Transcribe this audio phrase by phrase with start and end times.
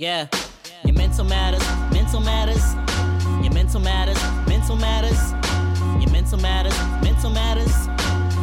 [0.00, 0.28] Yeah,
[0.84, 2.62] your mental matters, mental matters.
[3.42, 5.32] Your mental matters, mental matters.
[6.00, 7.88] Your mental matters, mental matters.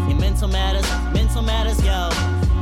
[0.09, 2.09] Your mental matters, mental matters, yo.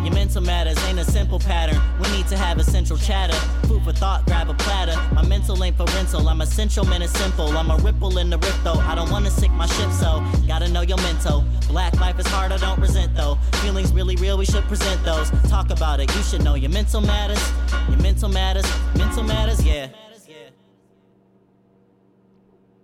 [0.03, 1.81] Your mental matters ain't a simple pattern.
[2.03, 3.33] We need to have a central chatter.
[3.67, 4.95] Food for thought, grab a platter.
[5.15, 6.29] My mental ain't for rental.
[6.29, 7.47] I'm essential, man, it's simple.
[7.57, 8.73] I'm a ripple in the rift, though.
[8.73, 11.43] I don't wanna sink my ship, so gotta know your mental.
[11.67, 13.39] Black life is hard, I don't resent, though.
[13.63, 15.31] Feelings really real, we should present those.
[15.49, 17.41] Talk about it, you should know your mental matters.
[17.87, 18.65] Your mental matters,
[18.97, 19.87] mental matters, yeah.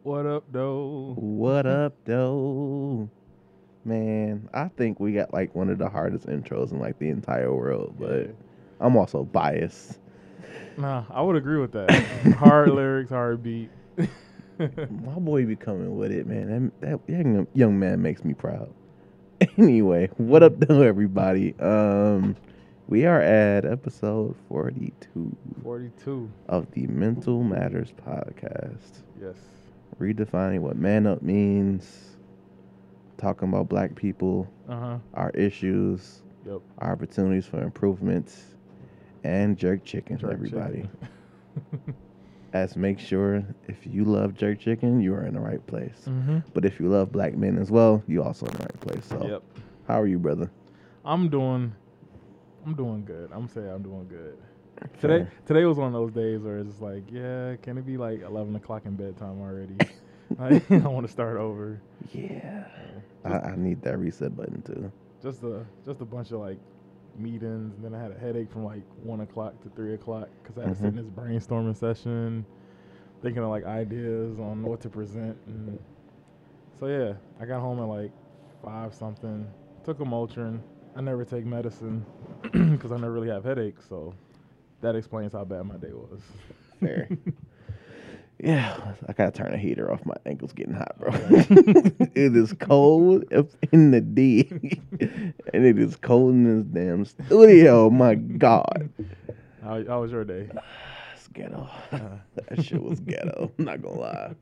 [0.04, 1.16] What up, though?
[1.18, 3.10] What up, though?
[3.84, 7.54] Man, I think we got like one of the hardest intros in like the entire
[7.54, 8.34] world, but
[8.80, 10.00] I'm also biased.
[10.78, 11.92] Nah, I would agree with that.
[12.38, 13.70] hard lyrics, hard beat.
[14.58, 16.72] My boy be coming with it, man.
[16.80, 18.74] That, that young, young man makes me proud.
[19.58, 21.58] Anyway, what up, though, everybody?
[21.60, 22.36] Um,
[22.88, 26.30] we are at episode 42 42.
[26.50, 29.36] of the Mental Matters podcast, Yes.
[30.00, 32.18] redefining what man up means,
[33.18, 34.98] talking about black people, Uh huh.
[35.14, 36.62] our issues, Yep.
[36.80, 38.56] our opportunities for improvements,
[39.24, 40.90] and jerk chicken for Jerk everybody.
[41.72, 41.94] chicken.
[42.52, 46.06] As make sure if you love jerk chicken, you are in the right place.
[46.08, 46.40] mm-hmm.
[46.54, 49.06] But if you love black men as well, you also in the right place.
[49.06, 49.44] So, Yep.
[49.88, 50.50] how are you, brother?
[51.06, 51.74] I'm doing.
[52.66, 53.30] I'm doing good.
[53.32, 54.38] I'm saying I'm doing good.
[55.00, 58.22] Today, today was one of those days where it's like, yeah, can it be like
[58.22, 59.78] 11 o'clock in bedtime already?
[60.40, 61.82] I, I want to start over.
[62.14, 62.64] Yeah,
[63.26, 64.92] I, I need that reset button too.
[65.24, 66.60] Just a just a bunch of like
[67.20, 70.58] meetings, and then I had a headache from like one o'clock to three o'clock because
[70.58, 71.32] I had to sit in mm-hmm.
[71.32, 72.46] this brainstorming session,
[73.22, 75.38] thinking of like ideas on what to present.
[75.48, 75.80] And
[76.80, 78.12] so yeah, I got home at like
[78.64, 79.48] five something.
[79.84, 80.60] Took a Motrin.
[80.96, 82.06] I never take medicine
[82.42, 84.14] because I never really have headaches, so
[84.82, 86.22] that explains how bad my day was.
[86.80, 87.08] Fair.
[88.40, 90.06] yeah, I gotta turn the heater off.
[90.06, 91.10] My ankles getting hot, bro.
[91.14, 93.24] it is cold
[93.72, 94.48] in the D,
[95.54, 97.90] and it is cold in this damn studio.
[97.90, 98.90] My God,
[99.64, 100.50] How, how was your day?
[101.16, 101.70] it's ghetto.
[101.92, 103.52] that shit was ghetto.
[103.60, 104.36] I'm not gonna lie.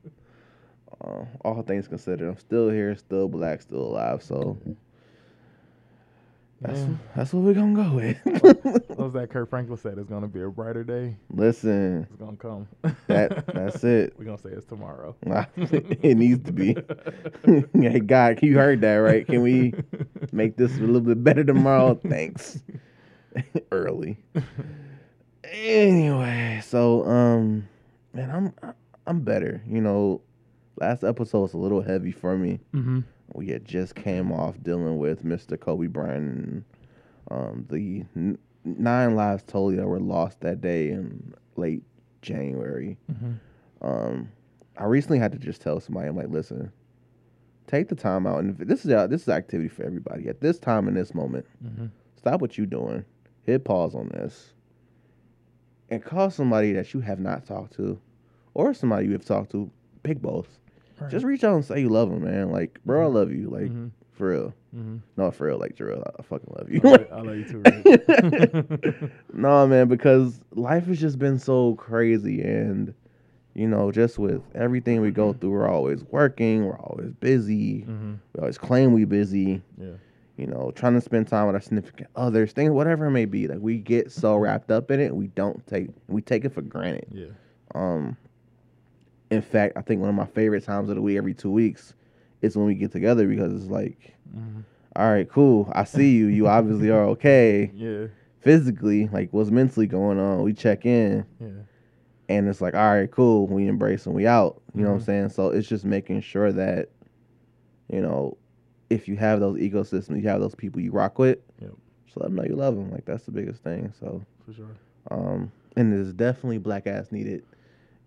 [1.04, 4.22] Uh, all things considered, I'm still here, still black, still alive.
[4.22, 4.56] So
[6.60, 6.88] that's Yeah.
[7.14, 8.16] that's what we're gonna go with.
[8.42, 9.96] What was that Kirk Franklin said?
[9.98, 11.16] It's gonna be a brighter day.
[11.30, 12.66] Listen, It's gonna come.
[13.06, 14.14] that that's it.
[14.18, 15.14] We're gonna say it's tomorrow.
[15.56, 16.76] it needs to be.
[17.80, 19.26] hey, God, you heard that, right?
[19.26, 19.72] Can we
[20.32, 21.94] make this a little bit better tomorrow?
[21.94, 22.60] Thanks.
[23.70, 24.18] Early.
[25.44, 27.68] Anyway, so um,
[28.12, 28.74] man, I'm
[29.06, 29.62] I'm better.
[29.66, 30.20] You know,
[30.80, 32.58] last episode was a little heavy for me.
[32.74, 33.00] Mm-hmm.
[33.34, 35.58] We had just came off dealing with Mr.
[35.58, 36.64] Kobe Bryant and
[37.30, 41.82] um, the n- nine lives totally that were lost that day in late
[42.22, 43.86] January Mm-hmm.
[43.86, 44.28] um,
[44.76, 46.70] I recently had to just tell somebody, I'm like, listen,
[47.66, 50.86] take the time out, and this is this is activity for everybody at this time
[50.86, 51.46] in this moment.
[51.64, 51.86] Mm-hmm.
[52.16, 53.04] Stop what you're doing,
[53.42, 54.52] hit pause on this,
[55.90, 58.00] and call somebody that you have not talked to,
[58.54, 59.68] or somebody you have talked to.
[60.04, 60.58] Pick both.
[61.08, 62.50] Just reach out and say you love them, man.
[62.50, 63.48] Like, bro, I love you.
[63.50, 63.90] Like, Mhm.
[64.12, 64.54] for real.
[64.76, 64.96] Mm-hmm.
[65.16, 65.58] No, for real.
[65.58, 66.80] Like, Jarrell, I fucking love you.
[66.84, 69.12] I, love, I love you too, Rick.
[69.32, 72.92] no, man, because life has just been so crazy, and
[73.54, 78.14] you know, just with everything we go through, we're always working, we're always busy, mm-hmm.
[78.34, 79.62] we always claim we busy.
[79.80, 79.92] Yeah.
[80.36, 83.48] You know, trying to spend time with our significant others, things, whatever it may be.
[83.48, 86.62] Like we get so wrapped up in it, we don't take we take it for
[86.62, 87.08] granted.
[87.12, 87.26] Yeah.
[87.74, 88.16] Um,
[89.30, 91.94] in fact, I think one of my favorite times of the week every two weeks
[92.42, 94.60] is when we get together because it's like, Mm-hmm.
[94.96, 96.26] all right, cool, I see you.
[96.26, 98.06] You obviously are okay Yeah.
[98.40, 100.42] physically, like what's mentally going on.
[100.42, 101.48] We check in, Yeah.
[102.28, 103.46] and it's like, all right, cool.
[103.46, 104.60] We embrace and we out.
[104.74, 105.06] You know what I'm Mhm.
[105.06, 105.28] saying?
[105.30, 106.90] So it's just making sure that,
[107.90, 108.36] you know,
[108.90, 111.38] if you have those ecosystems, you have those people you rock with.
[111.60, 111.72] Yep.
[112.08, 112.90] So let them know you love them.
[112.90, 113.92] Like that's the biggest thing.
[113.98, 114.76] So, For sure.
[115.10, 117.44] um, and there's definitely black ass needed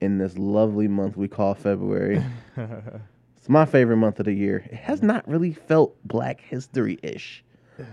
[0.01, 2.21] in this lovely month we call February.
[2.57, 4.57] it's my favorite month of the year.
[4.69, 7.43] It has not really felt Black History ish.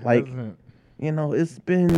[0.03, 0.59] Like- Hasn't-
[1.01, 1.89] you know, it's been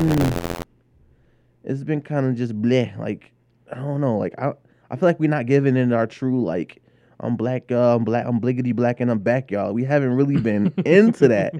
[1.64, 2.96] it's been kind of just bleh.
[2.98, 3.32] Like
[3.72, 4.18] I don't know.
[4.18, 4.52] Like I
[4.90, 6.82] I feel like we're not giving it our true like
[7.18, 9.72] I'm black, uh, I'm black, I'm bliggity black, and I'm back, y'all.
[9.72, 11.54] We haven't really been into that,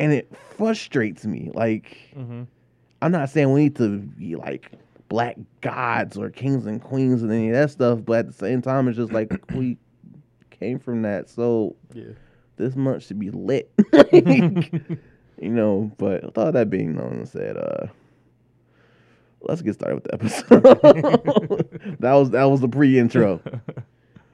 [0.00, 1.50] and it frustrates me.
[1.54, 2.46] Like Mhm.
[3.02, 4.72] I'm not saying we need to be like
[5.08, 8.60] black gods or kings and queens and any of that stuff, but at the same
[8.62, 9.78] time, it's just like we
[10.50, 12.04] came from that, so Yeah.
[12.56, 13.70] this month should be lit.
[14.12, 14.98] you
[15.50, 17.86] know, but with all that being known and said, uh
[19.42, 21.96] let's get started with the episode.
[22.00, 23.40] that was that was the pre-intro.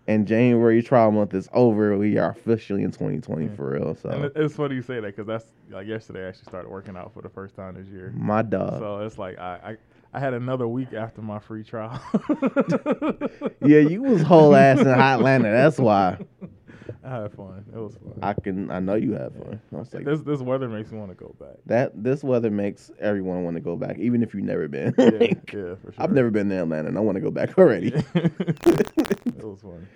[0.08, 1.96] And January trial month is over.
[1.96, 3.54] We are officially in 2020 Yeah.
[3.54, 3.94] for real.
[3.94, 6.24] So it- it's funny you say that because that's like yesterday.
[6.24, 8.12] I actually started working out for the first time this year.
[8.16, 8.78] my dog.
[8.80, 9.76] So it's like I,
[10.12, 12.00] I had another week after my free trial.
[13.64, 15.44] yeah, you was whole ass in Hotlanta.
[15.44, 16.18] That's why
[17.04, 17.64] I had fun.
[17.72, 18.18] It was fun.
[18.22, 18.70] I can.
[18.70, 19.60] I know you had fun.
[19.72, 21.56] I was like, this this weather makes me want to go back.
[21.66, 22.02] that.
[22.02, 24.94] This weather makes everyone want to go back, even if you've never been.
[24.98, 25.94] Yeah, yeah, for sure.
[25.98, 27.88] I've never been to Atlanta, and I want to go back already.
[28.14, 29.88] it was fun.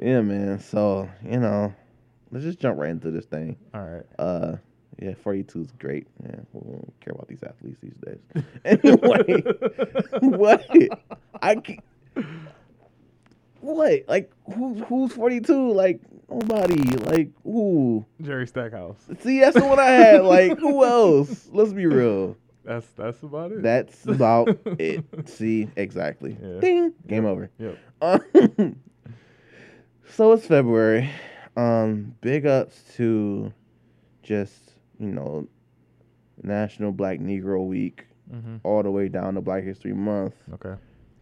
[0.00, 0.60] yeah, man.
[0.60, 1.74] So you know,
[2.30, 3.56] let's just jump right into this thing.
[3.74, 4.04] All right.
[4.18, 4.56] Uh,
[5.00, 6.06] yeah, 42 is great.
[6.22, 8.44] Yeah, we don't care about these athletes these days.
[8.64, 9.42] Anyway,
[10.20, 10.66] what?
[11.42, 11.80] I can't,
[13.60, 14.04] what?
[14.08, 14.74] Like who?
[14.84, 15.72] Who's 42?
[15.72, 16.00] Like
[16.30, 16.82] nobody.
[16.96, 18.04] Like who?
[18.22, 18.98] Jerry Stackhouse.
[19.20, 20.24] See, that's the one I had.
[20.24, 21.48] Like who else?
[21.52, 22.36] Let's be real.
[22.64, 23.62] That's that's about it.
[23.62, 25.04] That's about it.
[25.26, 26.36] See, exactly.
[26.42, 26.60] Yeah.
[26.60, 26.92] Ding.
[27.06, 27.50] Game over.
[27.58, 27.78] Yep.
[28.00, 28.76] Um,
[30.10, 31.10] so it's February.
[31.56, 33.52] Um, big ups to
[34.22, 34.73] just
[35.04, 35.46] you know
[36.42, 38.56] National Black Negro Week, Mm-hmm.
[38.64, 40.76] all the way down to Black History Month, Okay.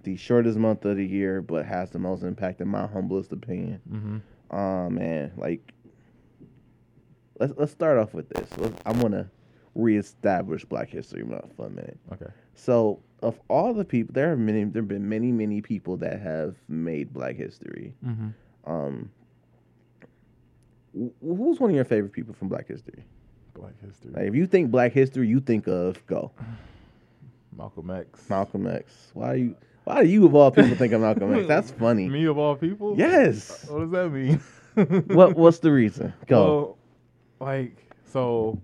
[0.04, 3.80] the shortest month of the year, but has the most impact in my humblest opinion.
[3.90, 4.16] Mm-hmm.
[4.56, 5.72] Oh man, like
[7.40, 8.48] let's let's start off with this.
[8.56, 9.28] Let's, I'm gonna
[9.74, 11.98] reestablish Black History Month for a minute.
[12.12, 12.30] Okay.
[12.54, 14.62] So, of all the people, there are many.
[14.64, 17.94] There have been many, many people that have made Black history.
[18.06, 18.28] Mm-hmm.
[18.72, 19.10] Um,
[20.96, 23.04] wh- who's one of your favorite people from Black history?
[23.54, 24.10] Black history.
[24.12, 26.32] Like, if you think Black history, you think of go
[27.56, 28.28] Malcolm X.
[28.28, 29.10] Malcolm X.
[29.14, 29.56] Why you?
[29.84, 31.46] Why do you of all people think of Malcolm X?
[31.46, 32.08] That's funny.
[32.08, 32.94] Me of all people.
[32.96, 33.66] Yes.
[33.68, 34.40] What does that mean?
[35.14, 36.14] What What's the reason?
[36.26, 36.44] Go.
[37.40, 37.76] Well, like
[38.06, 38.58] so,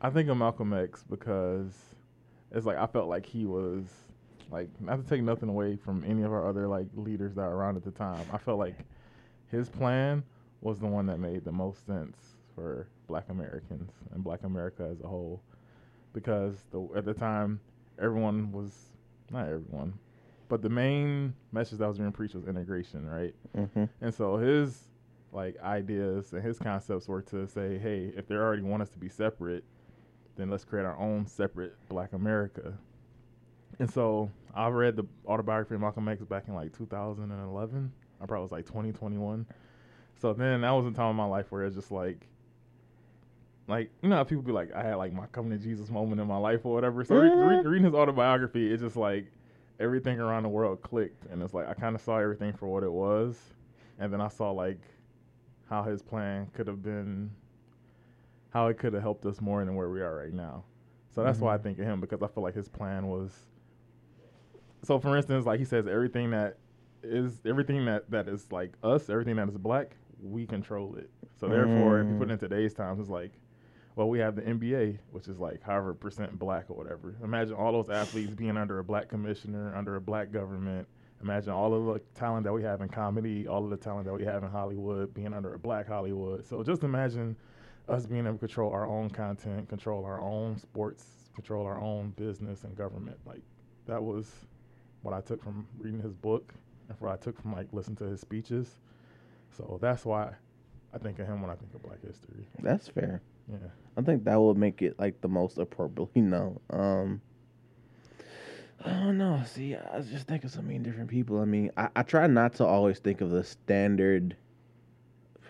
[0.00, 1.72] I think of Malcolm X because
[2.50, 3.84] it's like I felt like he was
[4.50, 7.56] like not to take nothing away from any of our other like leaders that were
[7.56, 8.26] around at the time.
[8.32, 8.78] I felt like
[9.50, 10.24] his plan
[10.60, 12.16] was the one that made the most sense
[12.54, 15.42] for Black Americans and Black America as a whole,
[16.12, 17.60] because the at the time
[17.98, 18.70] everyone was
[19.30, 19.94] not everyone,
[20.48, 23.34] but the main message that was being preached was integration, right?
[23.54, 24.88] hmm And so his
[25.32, 28.98] like ideas and his concepts were to say, hey, if they already want us to
[28.98, 29.64] be separate,
[30.36, 32.74] then let's create our own separate Black America.
[33.78, 37.92] And so I read the autobiography of Malcolm X back in like 2011.
[38.20, 39.46] I probably was like 2021.
[40.20, 42.28] So then that was a time in my life where it's just like,
[43.66, 46.20] like you know how people be like, I had like my coming to Jesus moment
[46.20, 47.04] in my life or whatever.
[47.04, 47.64] So re- re- Mhm.
[47.64, 49.26] reading his autobiography, it's just like
[49.80, 52.82] everything around the world clicked, and it's like I kind of saw everything for what
[52.82, 53.54] it was,
[53.98, 54.80] and then I saw like
[55.68, 57.30] how his plan could have been,
[58.50, 60.64] how it could have helped us more than where we are right now.
[61.10, 61.62] So that's why I Mhm.
[61.62, 63.46] think of him because I feel like his plan was.
[64.82, 66.58] So for instance, like he says, everything that
[67.02, 71.10] is everything that that is like us, everything that is black, we control it.
[71.36, 73.32] So therefore, if you put it in today's times, it's like,
[73.96, 77.14] well, we have the NBA, which is like however percent black or whatever.
[77.22, 80.88] Imagine all those athletes being under a black commissioner, under a black government.
[81.22, 84.12] Imagine all of the talent that we have in comedy, all of the talent that
[84.12, 86.44] we have in Hollywood being under a black Hollywood.
[86.44, 87.36] So just imagine
[87.88, 92.10] us being able to control our own content, control our own sports, control our own
[92.16, 93.16] business and government.
[93.24, 93.42] Like
[93.86, 94.30] that was
[95.02, 96.52] what I took from reading his book
[96.88, 98.80] and what I took from like listening to his speeches.
[99.56, 100.32] So that's why
[100.92, 102.44] I think of him when I think of black history.
[102.60, 103.22] That's fair.
[103.50, 103.68] Yeah.
[103.96, 106.58] I think that would make it like the most appropriately known.
[106.70, 107.20] Um,
[108.84, 109.42] I don't know.
[109.46, 111.40] See, I was just think of so many different people.
[111.40, 114.36] I mean, I, I try not to always think of the standard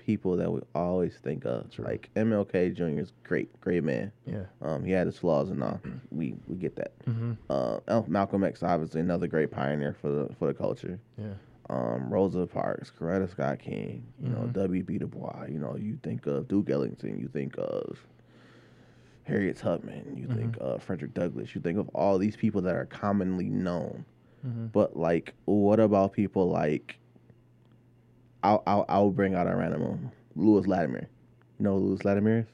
[0.04, 1.66] people that we always think of.
[1.78, 3.00] Like MLK Jr.
[3.00, 4.12] is great, great man.
[4.26, 4.44] Yeah.
[4.62, 5.80] Um, he had his flaws and all.
[6.10, 6.92] We we get that.
[7.06, 7.32] Mm-hmm.
[7.48, 10.98] Uh, Malcolm X obviously another great pioneer for the for the culture.
[11.18, 11.34] Yeah.
[11.71, 14.52] Um, Rosa Parks, Coretta Scott King, you know, Mhm.
[14.52, 14.99] W.B.
[14.99, 15.47] Du Bois.
[15.49, 17.99] You know, you think of Duke Ellington, you think of
[19.23, 22.85] Harriet Tubman, you think of Frederick Douglass, you think of all these people that are
[22.85, 24.04] commonly known.
[24.47, 24.66] Mm-hmm.
[24.66, 26.99] But like, what about people like?
[28.42, 30.12] I'll I'll, I'll bring out a random one.
[30.37, 31.09] Lewis Latimer.
[31.59, 32.47] You know Lewis Latimer is?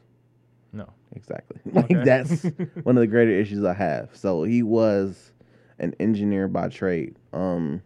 [0.72, 0.88] No.
[1.16, 1.58] Exactly.
[1.72, 2.04] Like Okay.
[2.04, 2.44] that's
[2.84, 4.10] one of the greater issues I have.
[4.14, 5.32] So he was
[5.80, 7.16] an engineer by trade.
[7.32, 7.82] Um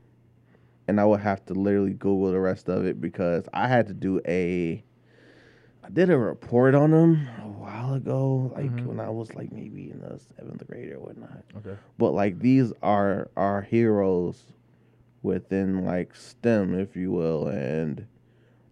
[0.89, 3.95] and I would have to literally Google the rest of it because I had to
[3.95, 4.83] do a
[5.83, 8.87] I did a report on him a while ago, like Mhm.
[8.87, 11.45] when I was like maybe in the seventh grade or whatnot.
[11.59, 11.77] Okay.
[11.99, 14.55] But like these are our heroes
[15.23, 18.07] within like STEM, if you will, and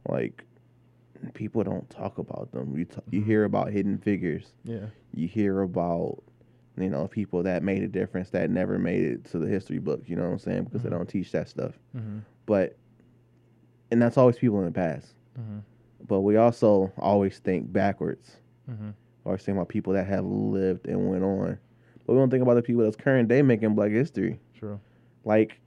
[0.09, 0.45] like
[1.35, 2.77] people don't talk about them.
[2.77, 3.25] You t- you Mhm.
[3.27, 4.55] hear about hidden figures.
[4.65, 4.87] Yeah.
[5.15, 6.23] You hear about
[6.77, 10.03] you know, people that made a difference that never made it to the history book.
[10.07, 10.65] You know what I'm saying?
[10.65, 10.85] Because Mhm.
[10.85, 11.79] they don't teach that stuff.
[11.97, 12.19] Mm-hmm.
[12.47, 12.77] But
[13.91, 15.15] and that's always people in the past.
[15.39, 15.59] Mm-hmm.
[16.09, 18.39] But we also always think backwards.
[18.71, 18.91] Mm-hmm.
[19.27, 21.59] Always think about people that have lived and went on.
[22.07, 24.41] But we don't think about the people that's current day making black history.
[24.59, 24.81] True.
[25.25, 25.61] Like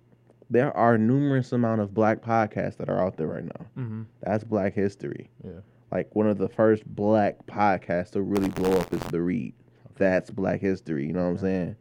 [0.49, 3.65] there are numerous amount of black podcasts that are out there right now.
[3.77, 4.01] Mm-hmm.
[4.21, 5.29] That's black history.
[5.43, 5.61] Yeah.
[5.91, 9.53] Like one of the first black podcasts to really blow up is The Read.
[9.95, 11.75] That's black history, you know what I'm saying?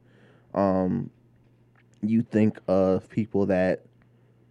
[0.55, 1.11] Um
[2.03, 3.87] you think of people that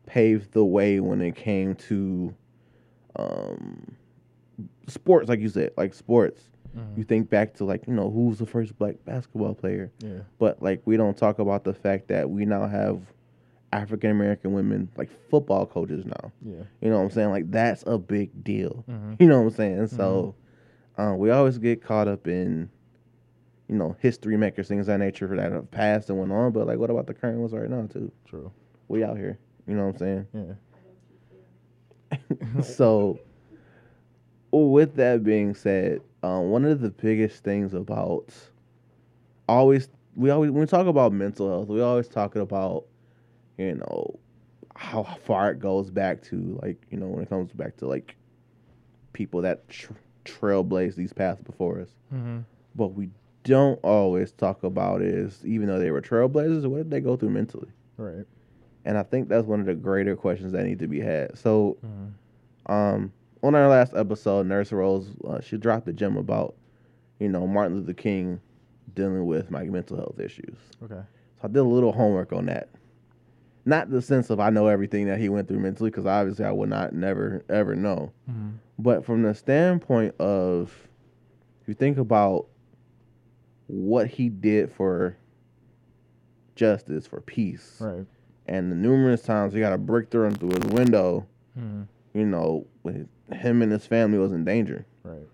[0.05, 2.33] paved the way when it came to
[3.15, 3.95] um
[4.87, 6.49] sports like you said, like sports.
[6.77, 6.99] Mm-hmm.
[6.99, 9.91] You think back to like, you know, who's the first black basketball player?
[9.99, 10.21] Yeah.
[10.39, 12.99] But like we don't talk about the fact that we now have
[13.71, 16.31] African American women like football coaches now.
[16.43, 16.63] Yeah.
[16.81, 17.29] You know what I'm saying?
[17.29, 18.83] Like that's a big deal.
[18.89, 19.13] Mm-hmm.
[19.19, 19.87] You know what I'm saying?
[19.87, 20.35] So
[20.97, 22.69] uh, we always get caught up in,
[23.67, 26.51] you know, history makers, things of that nature for that have passed and went on.
[26.51, 28.11] But like, what about the current ones right now too?
[28.25, 28.51] True.
[28.87, 29.39] We out here.
[29.67, 30.57] You know what I'm saying?
[32.11, 32.61] Yeah.
[32.63, 33.19] so,
[34.51, 38.33] with that being said, um, one of the biggest things about
[39.47, 42.85] always we always when we talk about mental health, we always talking about
[43.57, 44.19] you know
[44.75, 48.15] how far it goes back to like you know when it comes back to like
[49.13, 49.93] people that tr-
[50.25, 51.89] trailblaze these paths before us.
[52.13, 52.39] Mm-hmm.
[52.75, 53.09] But we
[53.43, 57.29] don't always talk about is even though they were trailblazers, what did they go through
[57.31, 57.69] mentally?
[57.97, 58.25] Right.
[58.85, 61.37] And I think that's one of the greater questions that need to be had.
[61.37, 62.71] So Mm-hmm.
[62.71, 66.55] um, on our last episode, Nurse Rose, uh, she dropped a gem about,
[67.19, 68.39] you know, Martin Luther King
[68.95, 70.55] dealing with my mental health issues.
[70.83, 70.95] Okay.
[70.95, 72.69] So I did a little homework on that.
[73.65, 76.51] Not the sense of I know everything that he went through mentally, because obviously I
[76.51, 78.11] would not never ever know.
[78.29, 78.49] Mm-hmm.
[78.79, 80.73] But from the standpoint of,
[81.61, 82.47] if you think about
[83.67, 85.17] what he did for
[86.55, 88.05] justice, for peace, Right.
[88.47, 91.25] and the numerous times he got a brick thrown through his window,
[91.57, 91.83] Mm-hmm.
[92.17, 94.85] you know, when him and his family was in danger.
[95.03, 95.27] Right.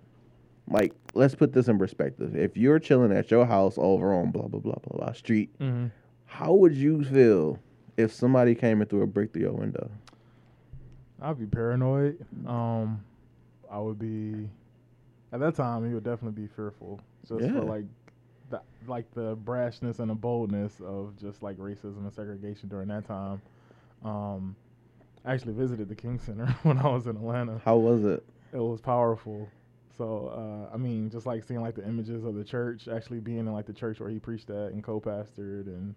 [0.69, 2.35] Like, let's put this in perspective.
[2.35, 5.87] If you're chilling at your house over on blah blah blah blah blah street, Mm-hmm.
[6.25, 7.57] how would you feel
[7.97, 9.89] if somebody came in through a brick through your window?
[11.21, 12.25] I'd be paranoid.
[12.47, 13.03] Um,
[13.69, 14.49] I would be.
[15.31, 17.51] At that time, he would definitely be fearful, just Yeah.
[17.53, 17.85] for like,
[18.49, 23.05] the like the brashness and the boldness of just like racism and segregation during that
[23.05, 23.41] time.
[24.03, 24.55] Um,
[25.25, 27.61] I actually visited the King Center when I was in Atlanta.
[27.65, 28.23] How was it?
[28.53, 29.49] It was powerful.
[29.97, 33.39] So uh, I mean, just like seeing like the images of the church, actually being
[33.39, 35.93] in like the church where he preached at and co-pastored, and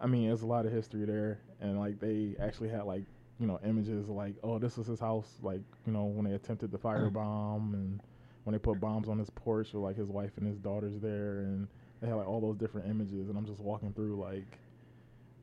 [0.00, 3.04] I mean, there's a lot of history there, and like they actually had like
[3.38, 6.70] you know images like oh this was his house, like you know when they attempted
[6.72, 8.00] the firebomb and
[8.48, 11.40] when they put bombs on his porch with like his wife and his daughters there,
[11.40, 11.68] and
[12.00, 14.58] they had like all those different images, and I'm just walking through like,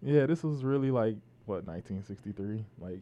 [0.01, 3.01] yeah, this was really like what 1963, like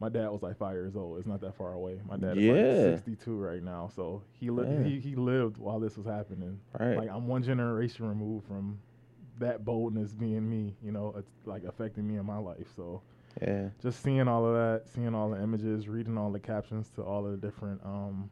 [0.00, 1.16] my dad was like five years old.
[1.16, 1.98] It's not that far away.
[2.06, 4.82] My dad is like 62 right now, so he li- Yeah.
[4.84, 6.60] he he lived while this was happening.
[6.78, 6.98] Right.
[6.98, 8.78] Like I'm one generation removed from
[9.38, 10.76] that boldness being me.
[10.84, 12.66] You know, it's like affecting me in my life.
[12.76, 13.00] So
[13.40, 13.70] yeah.
[13.80, 17.24] just seeing all of that, seeing all the images, reading all the captions to all
[17.24, 18.28] of the different um,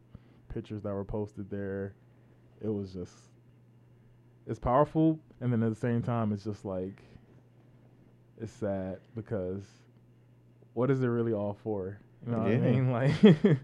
[0.56, 1.92] pictures that were posted there,
[2.64, 3.12] it was just
[4.46, 7.02] it's powerful, and then at the same time, it's just like
[8.40, 9.62] it's sad because
[10.72, 11.98] what is it really all for?
[12.26, 12.90] You know what I mean?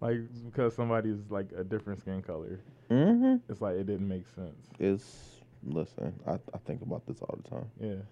[0.00, 3.36] like because somebody's like a different skin color, Mm-hmm.
[3.50, 4.66] it's like it didn't make sense.
[4.78, 6.12] It's listen.
[6.26, 7.70] I I think about this all the time.
[7.80, 8.02] Yeah.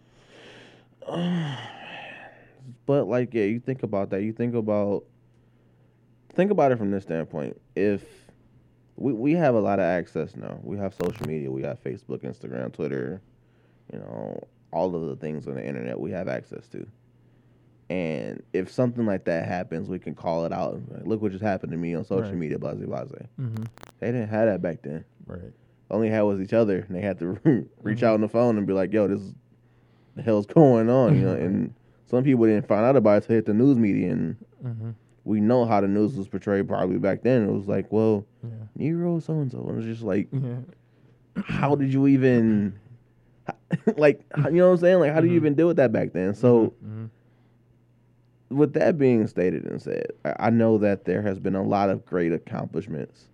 [2.86, 4.22] but like yeah, you think about that.
[4.22, 5.04] You think about
[6.36, 7.60] think about it from this standpoint.
[7.74, 8.04] If
[8.96, 10.58] we we have a lot of access now.
[10.62, 11.50] We have social media.
[11.50, 13.20] We have Facebook, Instagram, Twitter.
[13.92, 16.86] You know, all of the things on the internet we have access to.
[17.88, 20.80] And if something like that happens, we can call it out.
[20.90, 22.34] Like, Look what just happened to me on social Right.
[22.34, 22.58] media.
[22.58, 23.04] Blah blah.
[23.04, 23.64] Mm-hmm.
[24.00, 25.04] They didn't have that back then.
[25.26, 25.52] Right.
[25.88, 27.38] They had was each other, and they had to
[27.82, 28.02] reach Mhm.
[28.02, 29.34] out on the phone and be like, "Yo, this is
[30.16, 31.72] the hell's going on?" You know, and
[32.06, 34.90] some people didn't find out about it until hit the news media, and Mm-hmm.
[35.26, 37.48] We know how the news was portrayed probably back then.
[37.48, 38.50] It was like, "Well, Yeah.
[38.76, 40.58] Nero so and so," and it was just like, Yeah.
[41.36, 42.78] "How did you even?"
[43.96, 44.98] like, you know what I'm saying?
[45.00, 45.36] Like, how do you Mhm.
[45.44, 46.34] even deal with that back then?
[46.34, 47.10] So, Mhm.
[48.50, 51.90] with that being stated and said, I, I know that there has been a lot
[51.90, 53.26] of great accomplishments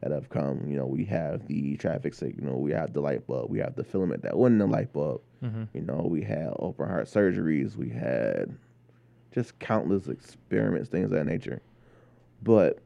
[0.00, 0.64] that have come.
[0.68, 3.84] You know, we have the traffic signal, we have the light bulb, we have the
[3.84, 5.20] filament that wasn't the light bulb.
[5.42, 5.68] Mhm.
[5.74, 8.54] You know, we had open heart surgeries, we had
[9.32, 11.60] just countless experiments, things of that nature.
[12.42, 12.78] But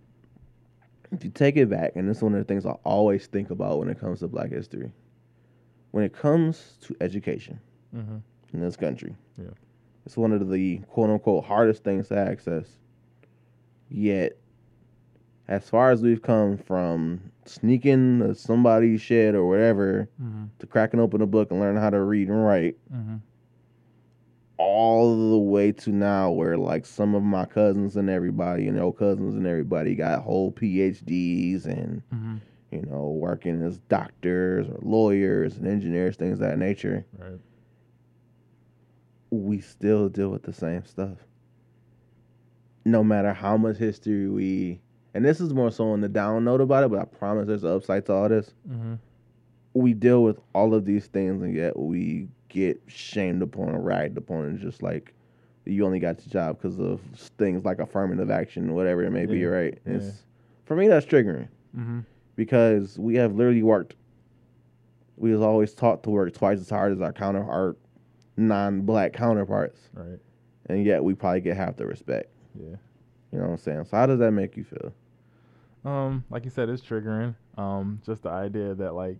[1.12, 3.50] if you take it back, and this is one of the things I always think
[3.50, 4.90] about when it comes to Black history,
[5.92, 7.60] when it comes to education
[7.94, 8.16] Mm-hmm.
[8.52, 9.50] in this country, Yeah.
[10.04, 12.66] it's one of the quote unquote hardest things to access.
[13.88, 14.36] Yet,
[15.46, 20.44] as far as we've come from sneaking somebody's shed or whatever Mm-hmm.
[20.58, 23.16] to cracking open a book and learning how to read and write, Mm-hmm.
[24.56, 28.92] All the way to now where like some of my cousins and everybody and their
[28.92, 32.36] cousins and everybody got whole PhDs and Mm-hmm.
[32.70, 37.04] you know working as doctors or lawyers and engineers, things of that nature.
[37.18, 37.38] Right.
[39.30, 41.18] We still deal with the same stuff.
[42.84, 44.80] No matter how much history we,
[45.14, 47.64] and this is more so on the down note about it, but I promise there's
[47.64, 48.52] an upside to all this.
[48.70, 48.94] Mm-hmm.
[49.74, 54.16] we deal with all of these things and yet we get shamed upon or ragged
[54.16, 55.12] upon and just like
[55.66, 57.00] you only got your job because of
[57.36, 59.94] things like affirmative action whatever it may be right yeah.
[59.94, 60.22] it's
[60.64, 62.00] for me that's triggering Mm-hmm.
[62.36, 63.96] because we have literally worked
[65.16, 67.76] we was always taught to work twice as hard as our counter our
[68.36, 70.18] non-black counterparts Right.
[70.66, 72.76] and yet we probably get half the respect Yeah.
[73.32, 74.92] you know what i'm saying so how does that make you feel
[75.84, 77.34] Um, like you said, it's triggering.
[77.58, 79.18] Um, just the idea that like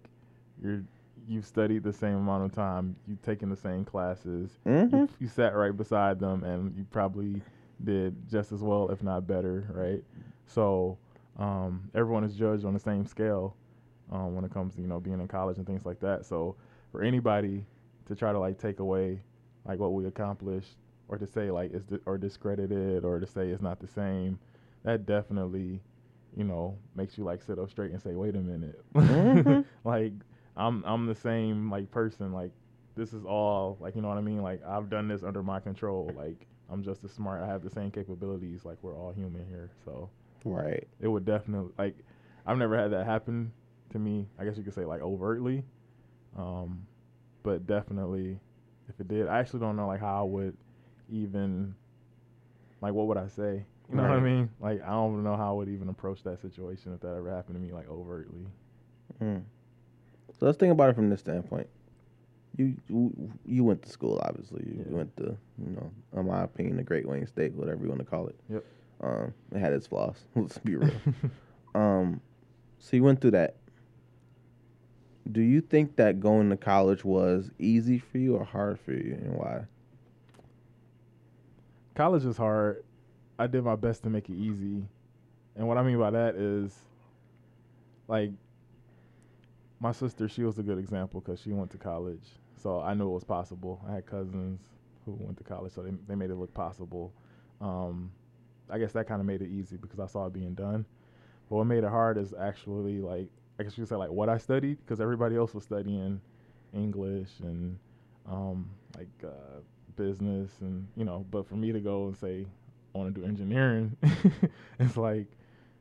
[0.63, 0.83] you're
[1.29, 4.97] you've studied the same amount of time, you've taken the same classes, mm-hmm.
[4.97, 7.41] you, you sat right beside them, and you probably
[7.83, 10.03] did just as well, if not better, right?
[10.47, 10.99] So
[11.39, 13.57] um, everyone is judged on the same scale
[14.13, 16.25] um, when it comes to you know being in college and things like that.
[16.27, 16.57] So
[16.93, 17.65] for anybody
[18.07, 19.21] to try to like take away
[19.67, 20.77] like what we accomplished,
[21.09, 23.87] or to say like it's di- or discredit it, or to say it's not the
[23.89, 24.39] same,
[24.85, 25.81] that definitely
[26.37, 29.65] you know makes you like sit up straight and say, wait a minute, Mhm.
[29.85, 30.13] like
[30.57, 32.53] I'm I'm the same like person like
[32.97, 34.43] this is all like you know what I mean?
[34.43, 36.11] Like I've done this under my control.
[36.17, 37.43] Like I'm just as smart.
[37.43, 38.65] I have the same capabilities.
[38.65, 39.71] Like we're all human here.
[39.85, 40.11] So
[40.45, 40.87] right.
[41.01, 41.97] it would definitely like
[42.47, 43.53] I've never had that happen
[43.91, 44.27] to me.
[44.39, 45.65] I guess you could say like overtly.
[46.37, 46.87] Um
[47.43, 48.39] but definitely
[48.89, 50.57] if it did I actually don't know like how I would
[51.11, 51.75] even
[52.81, 53.65] like what would I say?
[53.91, 54.51] You know what I mean?
[54.61, 57.57] Like I don't know how I would even approach that situation if that ever happened
[57.57, 58.47] to me like overtly.
[59.21, 59.43] Mm.
[60.39, 61.69] So let's think about it from this standpoint.
[62.57, 64.65] You you, you went to school, obviously.
[64.67, 64.97] You Yeah.
[64.97, 68.05] went to, you know, in my opinion, the Great Wayne State, whatever you want to
[68.07, 68.37] call it.
[68.51, 68.65] Yep.
[69.03, 70.17] Um, it had its flaws.
[70.37, 70.93] Let's be real.
[71.75, 72.21] um,
[72.79, 73.57] so you went through that.
[75.33, 79.15] Do you think that going to college was easy for you or hard for you,
[79.15, 79.65] and why?
[81.95, 82.85] college is hard.
[83.39, 84.83] I did my best to make it easy.
[85.57, 86.77] And what I mean by that is
[88.09, 88.31] like
[89.81, 92.27] my sister, she was a good example because she went to college.
[92.63, 93.85] So I knew it was possible.
[93.89, 94.61] I had cousins
[95.05, 97.13] who went to college, so they, they made it look possible.
[97.61, 98.11] Um,
[98.71, 100.85] I guess that kind of made it easy because I saw it being done.
[101.51, 104.29] But what made it hard is actually like, I guess you could say like what
[104.29, 106.21] I studied because everybody else was studying
[106.73, 107.79] English and
[108.27, 109.61] um, like uh,
[109.97, 112.47] business and you know but for me to go and say
[112.95, 113.97] i want to do engineering
[114.79, 115.27] it's like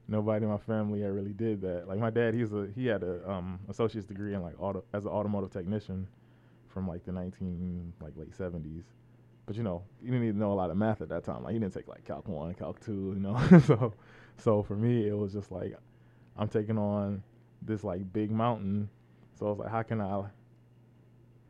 [0.08, 1.88] nobody in my family I really did that.
[1.88, 5.06] Like my dad he's a he had a um associate's degree in like auto as
[5.06, 6.08] an automotive technician
[6.70, 8.84] from like the 19 like late 70s
[9.46, 11.44] but you know you didn't even know a lot of math at that time.
[11.44, 13.60] Like he didn't take like calc 1 calc 2 you know?
[13.60, 13.94] So
[14.38, 15.78] so for me it was just like
[16.38, 17.22] i'm taking on
[17.62, 18.90] this like big mountain.
[19.38, 20.24] So i was like how can i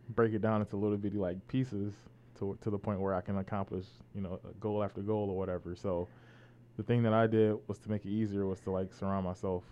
[0.09, 1.93] break it down into little bitty like pieces
[2.35, 5.75] to to the point where I can accomplish, you know, goal after goal or whatever.
[5.75, 6.07] So
[6.77, 9.63] the thing that I did was to make it easier was to like surround myself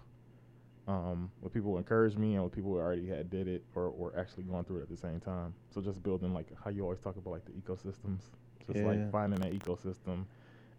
[0.88, 3.90] um, with people who encouraged me and with people who already had did it or
[3.92, 5.54] were actually going through it at the same time.
[5.74, 8.22] So just building like how you always talk about like the ecosystems,
[8.68, 8.88] just Yeah.
[8.88, 10.26] like finding that ecosystem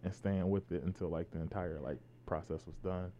[0.05, 3.11] and staying with it until like the entire like process was done.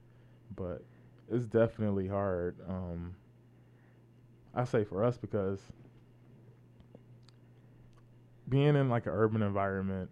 [0.57, 0.85] But
[1.31, 2.57] it's definitely hard.
[2.69, 3.15] Um,
[4.55, 5.61] I say for us because
[8.49, 10.11] being in like an urban environment,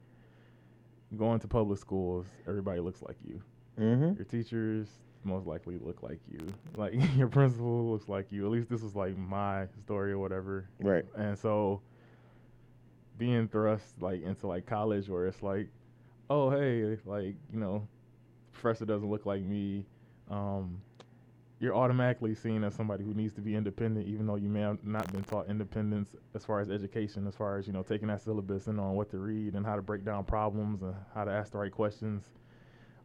[1.17, 3.41] going to public schools, everybody looks like you.
[3.79, 4.17] Mm-hmm.
[4.17, 4.89] Your teachers
[5.25, 6.41] most likely look like you.
[6.77, 8.47] Like your principal looks like you.
[8.47, 10.69] At least this is like my story or whatever.
[10.81, 11.05] Right.
[11.17, 11.83] And so
[13.19, 15.69] being thrust like into like college where it's like,
[16.29, 17.87] oh hey, like, you know,
[18.53, 19.85] professor doesn't look like me.
[20.31, 20.81] Um,
[21.61, 24.83] you're automatically seen as somebody who needs to be independent, even though you may have
[24.83, 28.23] not been taught independence as far as education, as far as, you know, taking that
[28.23, 31.31] syllabus and on what to read and how to break down problems and how to
[31.31, 32.25] ask the right questions.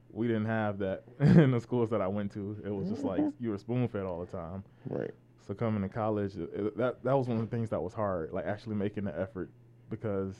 [0.09, 2.55] We didn't have that in the schools that I went to.
[2.65, 3.33] It was just like Mhm.
[3.41, 4.63] you were spoon fed all the time.
[4.89, 5.11] Right.
[5.45, 8.31] So coming to college, it- that that was one of the things that was hard,
[8.31, 9.49] like actually making the effort,
[9.89, 10.33] because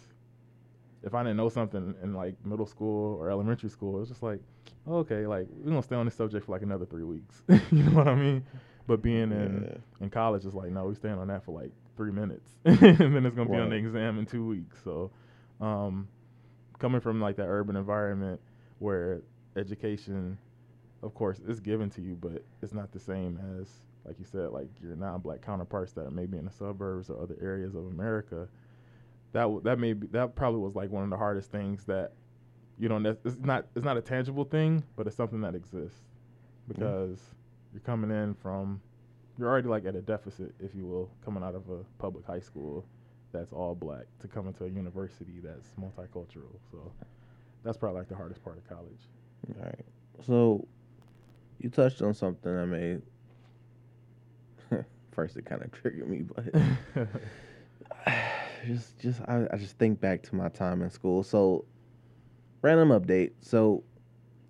[1.06, 4.24] if I didn't know something in like middle school or elementary school, it was just
[4.24, 4.40] like,
[4.88, 7.44] okay, like we're gonna stay on this subject for like another three weeks.
[7.72, 8.44] you know what I mean?
[8.88, 9.78] But being in Yeah.
[10.06, 13.26] in college, it's like no, we're staying on that for like three minutes, and then
[13.26, 14.80] it's gonna be on the exam in two weeks.
[14.84, 15.12] So,
[15.62, 16.08] um,
[16.80, 18.42] coming from like that urban environment
[18.80, 19.22] where
[19.56, 20.38] education,
[21.04, 23.70] of course, is given to you, but it's not the same as
[24.06, 27.36] like you said, like your non-black counterparts that are maybe in the suburbs or other
[27.42, 28.48] areas of America.
[29.36, 32.14] That that may be, that probably was like one of the hardest things that
[32.80, 36.00] you know it's not it's not a tangible thing, but it's something that exists
[36.70, 37.20] because
[37.74, 38.80] you're coming in from
[39.38, 42.40] you're already like at a deficit, if you will, coming out of a public high
[42.40, 42.86] school
[43.34, 46.56] that's all black to come into a university that's multicultural.
[46.72, 46.94] So
[47.62, 49.02] that's probably like the hardest part of college.
[49.50, 49.86] All right.
[50.26, 50.66] So
[51.60, 53.02] you touched on something I made
[55.12, 57.08] first it kind of triggered me, but
[58.66, 61.24] just just I, I just think back to my time in school.
[61.24, 61.66] So
[62.62, 63.32] random update.
[63.42, 63.84] So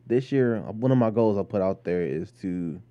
[0.07, 2.81] this year, one of my goals I put out there is to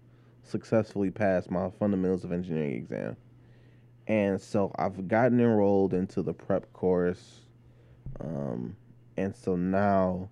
[0.42, 3.16] successfully pass my fundamentals of engineering exam.
[4.06, 7.40] And so I've gotten enrolled into the prep course.
[8.20, 8.76] Um,
[9.16, 10.28] and so now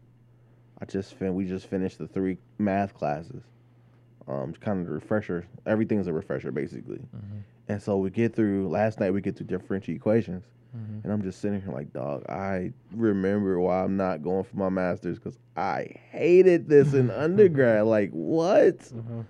[0.81, 3.43] I just fin- we just finished the three math classes.
[4.29, 5.47] Um, kind of the refresher.
[5.67, 6.99] Everything's a refresher basically.
[6.99, 7.39] Mm-hmm.
[7.69, 10.45] And so we get through last night we get through differential equations.
[10.77, 11.01] Mm-hmm.
[11.05, 14.71] And I'm just sitting here like, dog, I remember why I'm not going for my
[14.71, 17.85] master's because I hated this in undergrad.
[17.85, 18.79] Like, what?
[18.79, 19.21] Mm-hmm.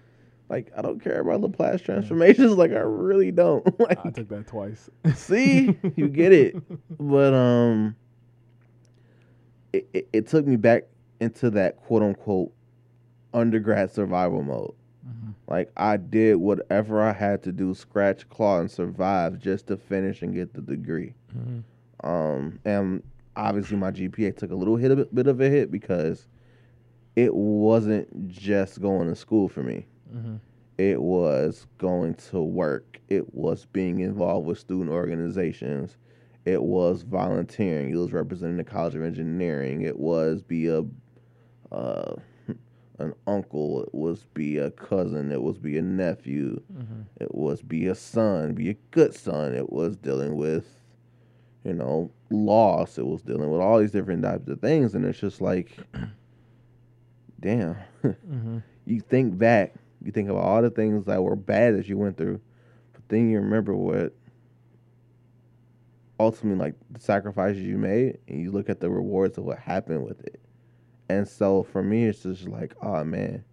[0.49, 2.53] Like, I don't care about Laplace transformations.
[2.57, 3.67] Like, I really don't.
[3.81, 4.89] like, I took that twice.
[5.15, 6.57] see, you get it.
[7.01, 7.97] But um,
[9.73, 10.85] it, it, it took me back
[11.21, 12.53] into that quote unquote
[13.35, 14.75] undergrad survival mode.
[15.07, 15.31] Mm-hmm.
[15.49, 20.23] Like I did whatever I had to do, scratch, claw, and survive just to finish
[20.23, 21.15] and get the degree.
[21.37, 22.07] Mm-hmm.
[22.09, 23.03] Um, and
[23.37, 26.27] obviously my GPA took a little hit, a bit, of a hit because
[27.17, 29.87] it wasn't just going to school for me.
[30.15, 30.37] Mm-hmm.
[30.79, 33.01] It was going to work.
[33.09, 35.97] It was being involved with student organizations.
[36.45, 37.91] It was volunteering.
[37.91, 39.83] It was representing the College of Engineering.
[39.83, 40.83] It was be a
[41.71, 42.17] uh,
[42.99, 43.83] an uncle.
[43.83, 45.33] It was be a cousin.
[45.33, 46.61] It was be a nephew.
[46.73, 47.03] Mm-hmm.
[47.21, 49.55] It was be a son, be a good son.
[49.55, 50.67] It was dealing with,
[51.65, 52.99] you know, loss.
[52.99, 54.95] It was dealing with all these different types of things.
[54.95, 55.77] And it's just like,
[57.41, 57.77] damn.
[58.03, 58.59] Mm-hmm.
[58.85, 59.75] you think back,
[60.05, 62.41] you think about all the things that were bad that you went through,
[62.93, 64.13] but then you remember what
[66.19, 70.05] ultimately, like, the sacrifices you made, and you look at the rewards of what happened
[70.05, 70.41] with it.
[71.09, 73.45] And so for me, it's just like, oh man,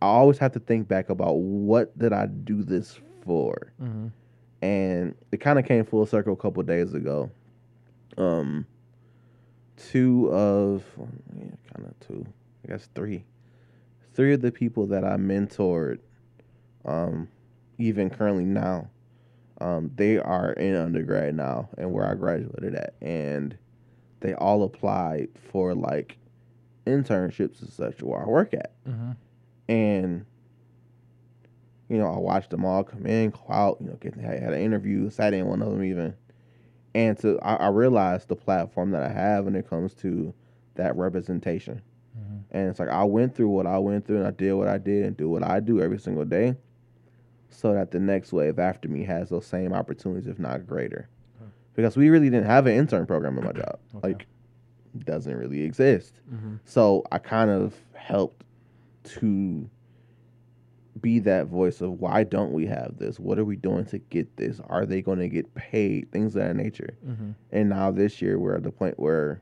[0.00, 3.72] I always have to think back about what did I do this for?
[3.80, 4.08] Mm-hmm.
[4.62, 7.30] and it kind of came full circle a couple days ago.
[8.18, 8.66] Um,
[9.76, 10.84] two of
[11.36, 12.26] yeah, kind of two,
[12.64, 13.24] I guess three,
[14.14, 15.98] three of the people that I mentored,
[16.84, 17.28] um,
[17.78, 18.88] even currently now,
[19.60, 23.56] um, they are in undergrad now and where I graduated at, and
[24.20, 26.18] they all applied for like
[26.86, 29.12] internships and such where I work at, Mm-hmm.
[29.68, 30.26] and
[31.88, 34.54] you know, I watched them all come in, go out, you know, get I had
[34.54, 36.14] an interview, sat in one of them even.
[36.94, 40.32] And to I, I realized the platform that I have when it comes to
[40.76, 41.82] that representation.
[42.18, 42.36] Mm-hmm.
[42.56, 44.78] And it's like I went through what I went through and I did what I
[44.78, 46.56] did and do what I do every single day
[47.50, 51.08] so that the next wave after me has those same opportunities, if not greater.
[51.40, 51.50] Okay.
[51.74, 53.78] Because we really didn't have an intern program in my job.
[53.96, 54.08] Okay.
[54.08, 54.26] Like
[55.00, 56.20] doesn't really exist.
[56.32, 56.56] Mm-hmm.
[56.64, 58.44] So I kind of helped
[59.04, 59.68] to
[61.00, 63.18] be that voice of why don't we have this?
[63.18, 64.60] What are we doing to get this?
[64.68, 66.10] Are they going to get paid?
[66.12, 66.96] Things of that nature.
[67.06, 67.30] Mm-hmm.
[67.50, 69.40] And now this year we're at the point where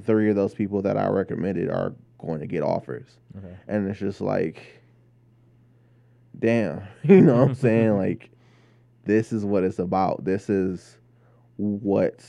[0.00, 3.18] three of those people that I recommended are going to get offers.
[3.36, 3.54] Okay.
[3.68, 4.82] And it's just like,
[6.38, 7.96] damn, you know what I'm saying?
[7.98, 8.30] Like,
[9.04, 10.24] this is what it's about.
[10.24, 10.98] This is
[11.56, 12.24] what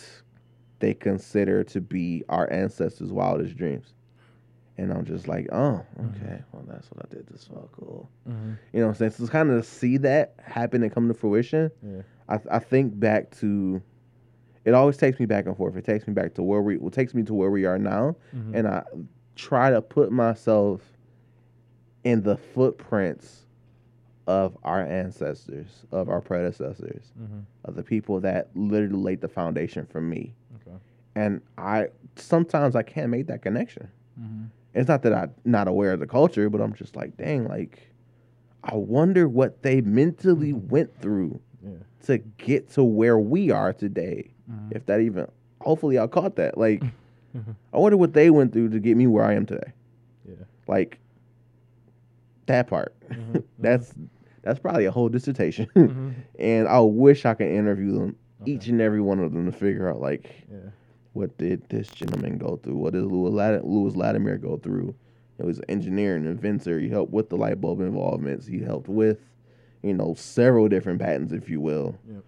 [0.83, 3.93] they consider to be our ancestors' wildest dreams.
[4.77, 7.69] And I'm just like, oh, okay, well, that's what I did this for.
[7.71, 8.09] Cool.
[8.27, 8.53] Mm-hmm.
[8.73, 9.11] You know what I'm saying?
[9.11, 11.71] So, kind of see that happen and come to fruition.
[11.81, 12.01] Yeah.
[12.27, 13.81] I, I think back to,
[14.65, 15.77] it always takes me back and forth.
[15.77, 18.17] It takes me back to where we, it takes me to where we are now
[18.35, 18.55] Mm-hmm.
[18.55, 18.83] and I
[19.37, 20.81] try to put myself
[22.03, 23.43] in the footprints
[24.27, 27.39] of our ancestors, of our predecessors, mm-hmm.
[27.65, 30.33] of the people that literally laid the foundation for me.
[31.15, 33.87] And I sometimes I can't make that connection.
[34.19, 34.43] Mm-hmm.
[34.73, 37.91] It's not that I'm not aware of the culture, but I'm just like, dang, like
[38.63, 41.71] I wonder what they mentally went through Yeah.
[42.05, 44.31] to get to where we are today.
[44.51, 44.75] Mm-hmm.
[44.75, 45.27] If that even
[45.61, 46.57] hopefully I caught that.
[46.57, 46.83] Like.
[47.73, 49.73] I wonder what they went through to get me where I am today.
[50.23, 50.35] Yeah.
[50.67, 50.99] Like
[52.45, 52.93] that part.
[53.09, 53.43] Mhm.
[53.59, 53.91] That's
[54.43, 55.67] That's probably a whole dissertation.
[55.75, 56.13] Mhm.
[56.39, 58.51] and I wish I could interview them, Okay.
[58.51, 60.69] each and every one of them, to figure out like Yeah.
[61.13, 62.75] What did this gentleman go through?
[62.75, 64.95] What did Lewis, Lewis Latimer go through?
[65.39, 66.79] He was an engineer and inventor.
[66.79, 68.45] He helped with the light bulb involvements.
[68.47, 69.19] He helped with,
[69.81, 71.95] you know, several different patents, if you will.
[72.07, 72.23] Yep.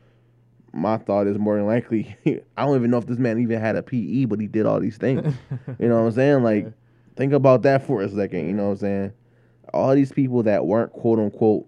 [0.74, 2.16] My thought is more than likely,
[2.58, 4.80] I don't even know if this man even had a PE, but he did all
[4.80, 5.34] these things.
[5.80, 6.44] you know what I'm saying?
[6.44, 6.72] Like, Yeah.
[7.16, 8.48] think about that for a second.
[8.48, 9.14] You know what I'm saying?
[9.74, 11.66] All these people that weren't quote unquote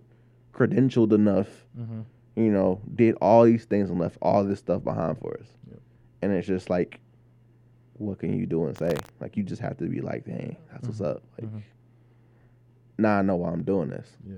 [0.53, 1.47] credentialed enough
[1.79, 2.03] Mhm.
[2.35, 5.47] you know, did all these things and left all this stuff behind for us.
[5.69, 5.79] Yep.
[6.21, 6.99] And it's just like,
[7.97, 8.95] what can you do and say?
[9.19, 11.05] Like, you just have to be like, dang, that's what's Mhm.
[11.15, 11.23] up.
[11.39, 11.61] Like, Mhm.
[12.97, 14.15] now I know why I'm doing this.
[14.27, 14.35] Yeah.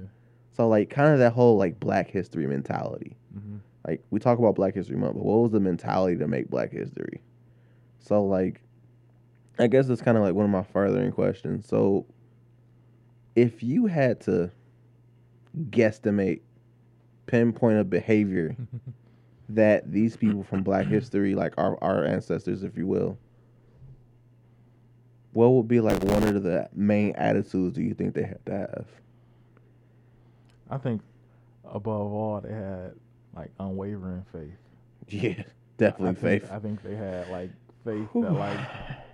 [0.54, 3.16] So, like, kind of that whole like Black History mentality.
[3.34, 6.50] hmm Like, we talk about Black History Month, but what was the mentality to make
[6.50, 7.22] Black History?
[8.00, 8.62] So, like,
[9.58, 11.66] I guess it's kind of like one of my furthering questions.
[11.68, 12.06] So,
[13.36, 14.52] if you had to
[15.70, 16.42] guesstimate,
[17.26, 18.56] pinpoint a behavior
[19.50, 23.18] that these people from Black history, like our our ancestors, if you will,
[25.34, 28.52] what would be like one of the main attitudes do you think they had to
[28.52, 28.86] have?
[30.70, 31.02] I think
[31.66, 32.94] above all they had
[33.36, 34.52] like unwavering faith.
[35.12, 35.46] Yeah, I
[35.78, 36.52] definitely think, faith.
[36.52, 37.50] I think they had like
[37.84, 38.60] faith that like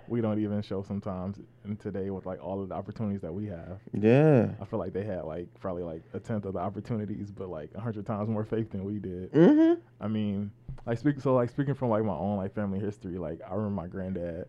[0.08, 3.46] we don't even show sometimes in today with like all of the opportunities that we
[3.46, 3.80] have.
[3.92, 4.48] Yeah.
[4.60, 7.70] I feel like they had like probably like a tenth of the opportunities, but like
[7.74, 9.32] a hundred times more faith than we did.
[9.32, 9.80] Mm-hmm.
[10.00, 10.50] I mean,
[10.84, 13.70] like speak so like speaking from like my own like family history, like I remember
[13.82, 14.46] my granddad.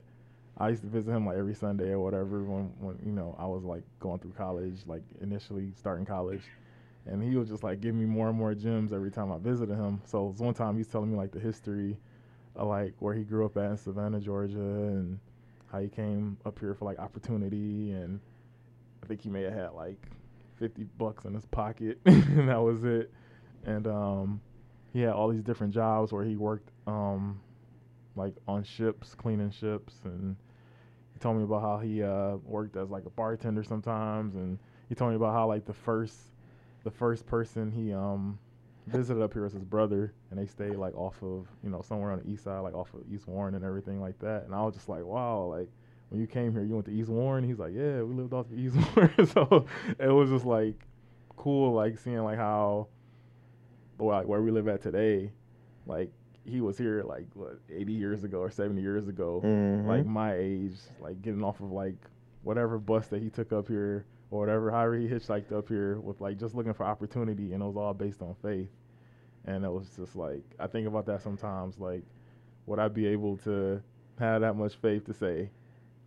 [0.60, 3.46] I used to visit him like every Sunday or whatever when when you know I
[3.46, 6.42] was like going through college, like initially starting college.
[7.06, 9.76] And he would just like give me more and more gems every time I visited
[9.76, 10.02] him.
[10.06, 11.98] So one time he's telling me like the history
[12.56, 15.20] of like where he grew up at in Savannah, Georgia and
[15.72, 18.20] how he came up here for like opportunity and
[19.04, 20.10] I think he may have had like
[20.58, 23.12] fifty bucks in his pocket and that was it.
[23.66, 24.42] And um
[24.92, 27.40] he had all these different jobs where he worked um
[28.16, 30.36] like on ships, cleaning ships and
[31.18, 34.94] he told me about how he uh worked as like a bartender sometimes and he
[34.94, 36.16] told me about how like the first
[36.84, 38.38] the first person he um
[38.86, 42.12] visited up here was his brother and they stayed like off of you know somewhere
[42.12, 44.44] on the east side like off of east warren and everything like that.
[44.44, 45.70] And i was just like wow like
[46.10, 47.44] when you came here you went to east warren?
[47.44, 49.26] He's like yeah we lived off of east warren.
[49.26, 49.66] So
[50.00, 50.86] it was just like
[51.36, 52.88] cool like seeing like how
[53.98, 55.32] like where we live at today
[55.88, 56.12] like
[56.48, 59.88] he was here like what 80 years ago or 70 years ago Mm-hmm.
[59.88, 61.98] like my age, like getting off of like
[62.44, 66.22] whatever bus that he took up here or whatever, however he hitchhiked up here with
[66.22, 68.70] like just looking for opportunity, and it was all based on faith.
[69.46, 71.80] And it was just like I think about that sometimes.
[71.80, 72.04] Like,
[72.66, 73.82] would I be able to
[74.20, 75.50] have that much faith to say,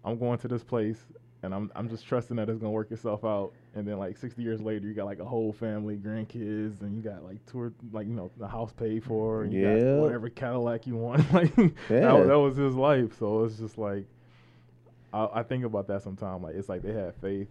[0.04, 0.98] I'm going to this place
[1.42, 3.52] and I'm I'm just trusting that it's gonna work itself out.
[3.74, 7.02] And then like 60 years later, you got like a whole family, grandkids, and you
[7.02, 9.78] got like tour, like you know the house paid for, and you Yeah.
[9.78, 11.32] got whatever Cadillac you want.
[11.32, 11.72] like Yeah.
[11.88, 13.18] that, that was his life.
[13.18, 14.04] So it's just like
[15.12, 16.42] I, I think about that sometimes.
[16.42, 17.48] Like it's like they had faith,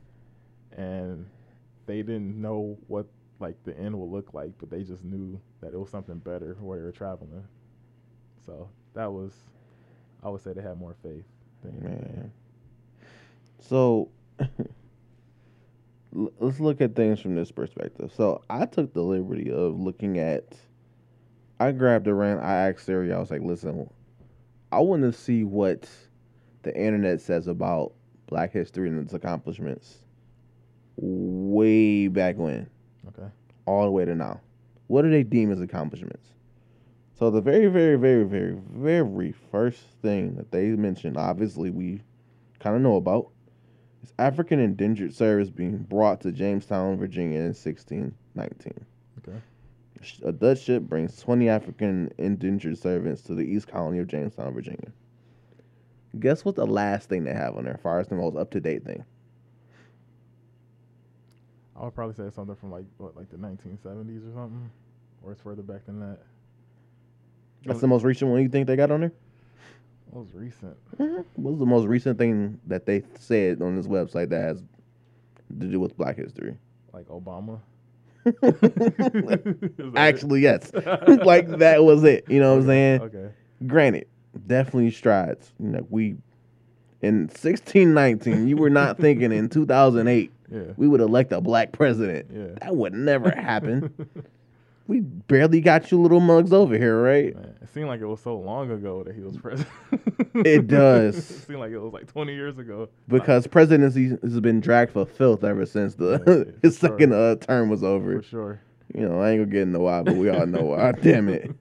[0.77, 1.25] and
[1.85, 3.07] they didn't know what
[3.39, 6.57] like the end would look like, but they just knew that it was something better
[6.59, 7.43] where they were traveling.
[8.45, 9.31] So that was,
[10.23, 11.23] I would say they had more faith.
[11.63, 12.13] Than anything.
[12.15, 12.31] Man.
[13.59, 14.09] So
[16.11, 18.11] let's look at things from this perspective.
[18.15, 20.55] So I took the liberty of looking at.
[21.59, 22.41] I grabbed a rant.
[22.41, 23.11] I asked Siri.
[23.13, 23.89] I was like, "Listen,
[24.71, 25.89] I want to see what
[26.63, 27.93] the internet says about
[28.27, 30.01] Black history and its accomplishments
[30.97, 32.67] way back when,
[33.07, 33.27] Okay.
[33.65, 34.39] all the way to now.
[34.87, 36.33] What do they deem as accomplishments?"
[37.15, 42.01] So the very, very, very, very, very first thing that they mentioned, obviously we
[42.59, 43.27] kind of know about,
[44.03, 48.85] is African Endangered Service being brought to Jamestown, Virginia in 1619.
[49.19, 49.41] Okay.
[50.23, 54.91] A Dutch ship brings 20 African indentured servants to the East Colony of Jamestown, Virginia.
[56.19, 58.51] Guess what the last thing they have on there, as far as the most up
[58.51, 59.03] to date thing?
[61.75, 64.71] I would probably say something from like what, like the 1970s or something,
[65.23, 66.19] or it's further back than that.
[67.65, 69.11] That's the most recent one you think they got on there?
[70.09, 70.75] What was recent?
[71.35, 74.63] What's the most recent thing that they said on this website that has
[75.59, 76.57] to do with Black history?
[76.93, 77.59] Like Obama.
[79.95, 80.71] Actually, yes.
[80.73, 82.25] like that was it.
[82.27, 83.01] You know what I'm saying?
[83.01, 83.29] Okay.
[83.67, 84.07] Granted,
[84.47, 85.51] definitely strides.
[85.59, 86.15] You know, we
[87.01, 90.61] in 1619, you were not thinking in 2008 Yeah.
[90.75, 92.27] we would elect a black president.
[92.33, 92.47] Yeah.
[92.61, 93.93] That would never happen.
[94.89, 97.35] We barely got you little mugs over here, right?
[97.35, 99.69] Man, it seemed like it was so long ago that he was president.
[100.33, 101.15] It does.
[101.29, 102.89] it seemed like it was like 20 years ago.
[103.07, 107.31] Because presidency has been dragged for filth ever since Yeah, the his for second sure.
[107.31, 108.17] uh, term was over.
[108.21, 108.61] For sure.
[108.95, 110.91] You know, I ain't gonna get into why, but we all know why.
[110.93, 111.51] Damn it.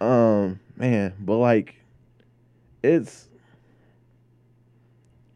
[0.00, 1.74] Um, man, but like,
[2.84, 3.28] it's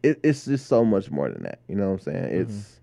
[0.01, 1.59] it, it's just so much more than that.
[1.67, 2.23] You know what I'm saying?
[2.23, 2.41] Mhm.
[2.49, 2.76] It's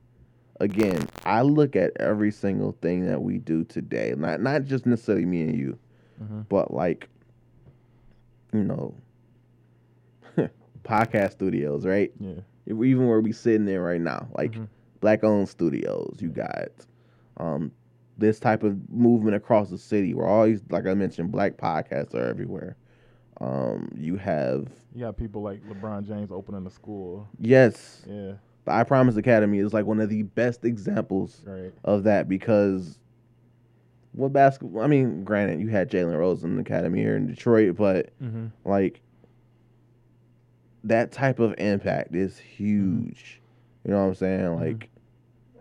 [0.64, 5.27] again, I look at every single thing that we do today, not not just necessarily
[5.27, 5.79] me and you,
[6.18, 7.09] hmm but like,
[8.53, 8.94] you know,
[10.85, 12.12] podcast studios, right?
[12.18, 12.40] Yeah.
[12.66, 14.68] Even where we sitting there right now, like Mhm.
[15.00, 16.16] black owned studios.
[16.20, 16.68] You got
[17.37, 17.72] um
[18.16, 22.14] this type of movement across the city where all these like I mentioned, black podcasts
[22.14, 22.77] are everywhere.
[23.40, 27.29] Um you have You got people like LeBron James opening a school.
[27.40, 28.35] yes, Yeah.
[28.64, 31.72] The I Promise Academy is like one of the best examples Right.
[31.85, 32.98] of that because
[34.12, 37.77] what basketball I mean, granted you had Jalen Rose in the academy here in Detroit,
[37.77, 38.46] but Mm-hmm.
[38.64, 39.00] like
[40.85, 43.40] that type of impact is huge.
[43.85, 44.57] You know what I'm saying?
[44.61, 44.90] Like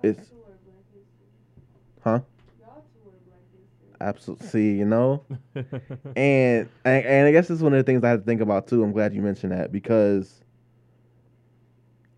[0.04, 0.20] it's
[2.04, 2.20] huh?
[4.02, 4.48] Absolutely.
[4.48, 5.24] See, you know,
[5.56, 5.66] and,
[6.16, 6.70] and
[7.06, 8.84] and I guess this is one of the things I had to think about too.
[8.84, 10.42] I'm glad you mentioned that because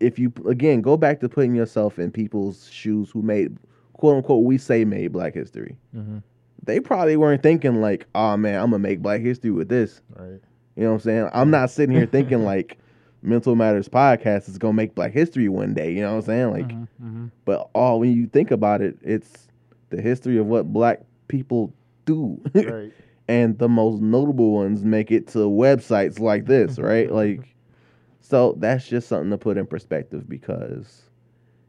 [0.00, 3.56] if you again go back to putting yourself in people's shoes who made
[3.94, 6.18] quote unquote we say made Black history, mm-hmm.
[6.64, 10.00] they probably weren't thinking like, oh man, I'm gonna make Black history with this.
[10.14, 10.40] Right.
[10.76, 11.30] You know what I'm saying?
[11.32, 12.78] I'm not sitting here thinking like
[13.22, 15.92] Mental Matters podcast is gonna make Black history one day.
[15.92, 16.50] You know what I'm saying?
[16.52, 17.26] Like, mm-hmm.
[17.44, 19.48] but all when you think about it, it's
[19.90, 21.72] the history of what Black people
[22.04, 22.40] do.
[22.54, 22.92] right.
[23.28, 27.10] and the most notable ones make it to websites like this, right?
[27.10, 27.55] like,
[28.28, 31.02] so that's just something to put in perspective because,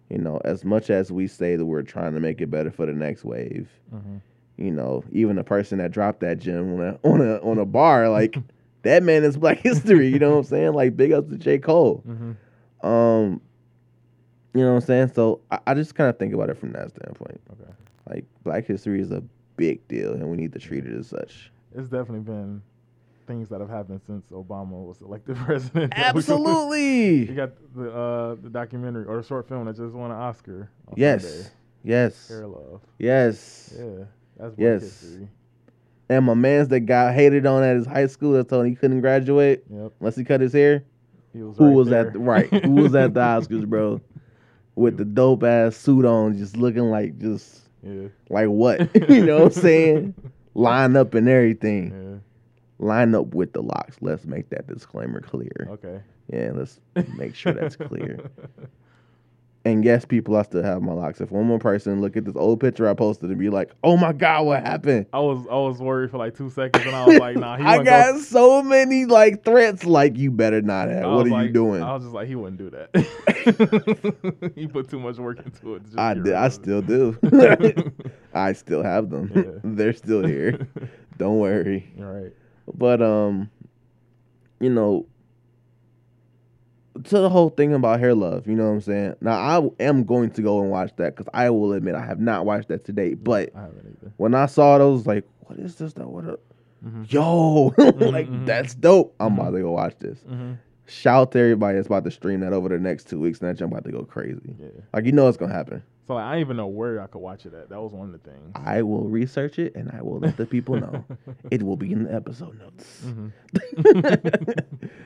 [0.10, 2.88] you know, as much as we say that we're trying to make it better for
[2.88, 4.18] the next wave, Mm-hmm.
[4.58, 7.66] you know, even the person that dropped that gem on a on a on a
[7.66, 8.38] bar, like
[8.82, 10.08] that man is Black history.
[10.08, 10.74] You know what I'm saying?
[10.74, 12.04] Like, big ups to J Cole.
[12.08, 12.88] Mm-hmm.
[12.88, 13.40] Um,
[14.56, 15.12] you know what I'm saying?
[15.14, 17.40] So I, I just kind of think about it from that standpoint.
[17.52, 17.72] Okay.
[18.10, 19.22] Like, Black history is a
[19.58, 21.52] big deal, and we need to treat it as such.
[21.76, 22.64] It's definitely been
[23.28, 25.94] things that have happened since Obama was elected president.
[25.96, 27.28] Absolutely.
[27.30, 30.70] You got the uh, the documentary or the short film that just won an Oscar.
[30.96, 31.24] Yes.
[31.24, 31.50] Sunday,
[31.84, 32.28] Yes.
[32.28, 32.82] Hair Love.
[33.00, 33.74] Yes.
[33.78, 34.06] Yeah,
[34.38, 34.82] that's Yes.
[34.82, 35.30] history.
[36.10, 38.76] And my man's that got hated on at his high school that told him he
[38.76, 39.92] couldn't graduate Yep.
[40.00, 40.84] unless he cut his hair.
[41.34, 41.58] He was.
[41.58, 42.08] Who right was there.
[42.08, 42.50] at the, right?
[42.66, 44.02] Who was at the Oscars, bro?
[44.76, 48.08] With the dope ass suit on, just looking like just yeah.
[48.30, 48.90] like what?
[49.10, 50.14] you know what I'm saying?
[50.54, 51.92] Line up and everything.
[51.92, 52.20] Yeah.
[52.80, 53.98] Line up with the locks.
[54.02, 55.68] Let's make that disclaimer clear.
[55.72, 56.00] Okay.
[56.32, 56.80] Yeah, let's
[57.16, 58.20] make sure that's clear.
[59.66, 61.20] And yes, people, I still have my locks.
[61.20, 63.98] If one more person look at this old picture I posted and be like, "Oh
[63.98, 67.06] my god, what happened?" I was I was worried for like two seconds, and I
[67.06, 69.84] was like, Nah, he I got go- so many like threats.
[69.84, 71.12] Like, you better not have.
[71.12, 71.84] What are like- you doing?
[71.84, 74.52] I was just like, he wouldn't do that.
[74.56, 75.82] he put too much work into it.
[75.98, 76.32] I did.
[76.34, 77.18] I still do.
[78.34, 79.32] I still have them.
[79.36, 79.44] Yeah.
[79.66, 80.66] They're still here.
[81.18, 81.92] Don't worry.
[81.98, 82.34] You're right.
[82.74, 83.50] But um,
[84.60, 85.06] you know,
[87.04, 89.16] to the whole thing about hair love, you know what I'm saying.
[89.22, 89.34] Now
[89.80, 92.46] I am going to go and watch that because I will admit I have not
[92.46, 93.14] watched that today.
[93.14, 93.68] But I
[94.18, 95.94] when I saw it, I was like, "What is this?
[95.94, 96.40] That What a
[96.86, 97.12] Mhm.
[97.12, 97.74] yo!
[97.78, 98.46] like mhm.
[98.46, 99.16] that's dope.
[99.20, 100.20] I'm about to go watch this.
[100.20, 100.54] Mm-hmm.
[100.86, 103.50] Shout out to everybody that's about to stream that over the next two weeks, and
[103.50, 104.56] that jump about to go crazy.
[104.60, 104.68] Yeah.
[104.94, 105.82] Like you know it's gonna happen.
[106.08, 107.70] So like, I don't even know where I could watch it at.
[107.70, 108.52] That was one of the things.
[108.56, 111.04] I will research it and I will let the people know.
[111.52, 113.02] it will be in the episode notes.
[113.06, 113.32] Mhm.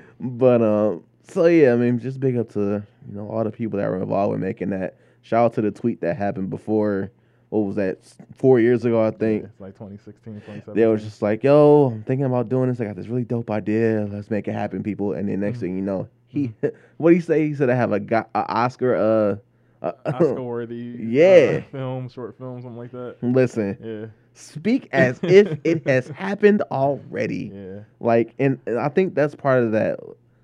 [0.19, 3.79] but um, so yeah, I mean, just big up to you know all the people
[3.79, 4.95] that were involved in making that.
[5.23, 7.11] Shout out to the tweet that happened before.
[7.49, 7.99] What was that?
[8.35, 9.43] Four years ago, I think.
[9.43, 10.73] Yeah, it's like 2016, 2017.
[10.73, 12.79] They was just like, "Yo, I'm thinking about doing this.
[12.79, 14.07] I got this really dope idea.
[14.09, 15.61] Let's make it happen, people." And then next Mhm.
[15.61, 16.53] thing you know, he
[16.97, 17.47] what did he say?
[17.47, 19.35] He said, "I have a, go- a Oscar." Uh,
[19.81, 20.95] uh Oscar worthy.
[20.99, 21.61] Yeah.
[21.71, 23.15] film, short film, something like that.
[23.21, 24.05] listen, Yeah.
[24.33, 27.51] speak as if it has happened already.
[27.53, 27.79] Yeah.
[27.99, 29.99] Like, and, and I think that's part of that.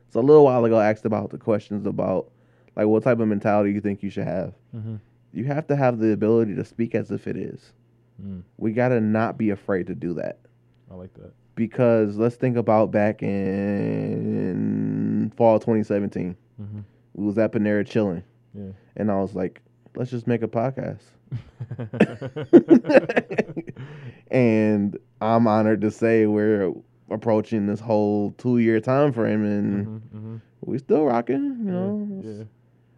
[0.09, 2.29] So a little while ago, I asked about the questions about
[2.75, 4.53] like what type of mentality you think you should have.
[4.75, 4.95] Mm-hmm.
[5.33, 7.73] You have to have the ability to speak as if it is.
[8.23, 10.39] Mm, We gotta not be afraid to do that
[10.89, 11.31] I like that.
[11.53, 16.35] because let's think about back in fall 2017.
[16.61, 16.79] Mm-hmm.
[17.13, 18.23] We was at Panera chilling,
[18.57, 18.71] Yeah.
[18.95, 19.61] and I was like,
[19.95, 21.01] let's just make a podcast.
[24.31, 26.73] and I'm honored to say we're
[27.09, 30.35] approaching this whole two year time frame, and mm-hmm.
[30.61, 31.57] we still rocking.
[31.65, 32.43] You know, Yeah.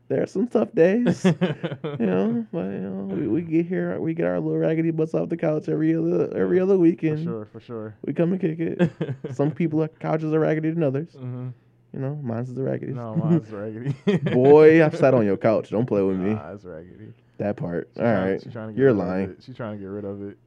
[0.08, 1.24] there are some tough days.
[1.26, 5.14] you know, but you know, we, we get here, we get our little raggedy butts
[5.14, 7.24] off the couch every other every other for weekend.
[7.24, 7.48] sure.
[7.52, 7.96] For sure.
[8.06, 8.92] We come and kick it.
[9.34, 11.10] Some people couches are raggedy than others.
[11.16, 11.50] Mm-hmm.
[11.94, 12.94] You know, mine's is the raggedy.
[12.94, 13.96] No, mine's raggedy.
[14.32, 15.70] Boy, I've sat on your couch.
[15.72, 16.34] Don't play with me.
[16.34, 17.14] Nah, it's raggedy.
[17.38, 17.90] That part.
[17.96, 18.42] She All trying- right.
[18.44, 19.36] she trying to get You're lying.
[19.44, 20.38] She's trying to get rid of it.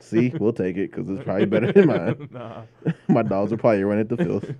[0.00, 2.28] See, we'll take it because it's probably better than mine.
[2.32, 2.62] nah.
[3.08, 4.50] My dogs are probably running at the filth.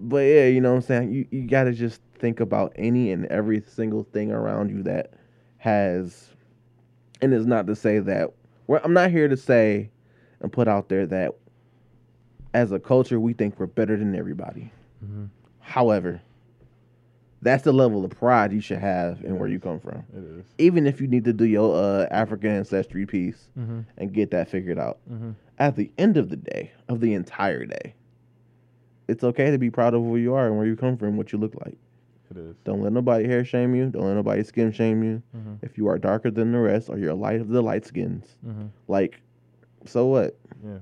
[0.00, 1.12] But yeah, you know what I'm saying?
[1.12, 5.12] You you gotta just think about any and every single thing around you that
[5.58, 6.28] has
[7.22, 8.30] and it's not to say that
[8.66, 9.90] well, I'm not here to say
[10.40, 11.32] and put out there that
[12.54, 14.72] as a culture we think we're better than everybody.
[15.04, 15.28] Mhm.
[15.60, 16.20] However,
[17.42, 20.02] that's the level of pride you should have in where you come from.
[20.16, 20.44] It is.
[20.58, 23.80] Even if you need to do your uh, African ancestry piece Mm-hmm.
[23.98, 24.98] and get that figured out.
[25.10, 25.30] Mm-hmm.
[25.58, 27.94] At the end of the day, of the entire day,
[29.08, 31.32] it's okay to be proud of who you are and where you come from, what
[31.32, 31.76] you look like.
[32.30, 32.56] It is.
[32.64, 33.90] Don't let nobody hair shame you.
[33.90, 35.22] Don't let nobody skin shame you.
[35.36, 35.54] Mm-hmm.
[35.62, 38.36] If you are darker than the rest or you're a light of the light skins,
[38.46, 38.66] Mm-hmm.
[38.88, 39.20] like,
[39.84, 40.36] so what?
[40.64, 40.78] Yeah.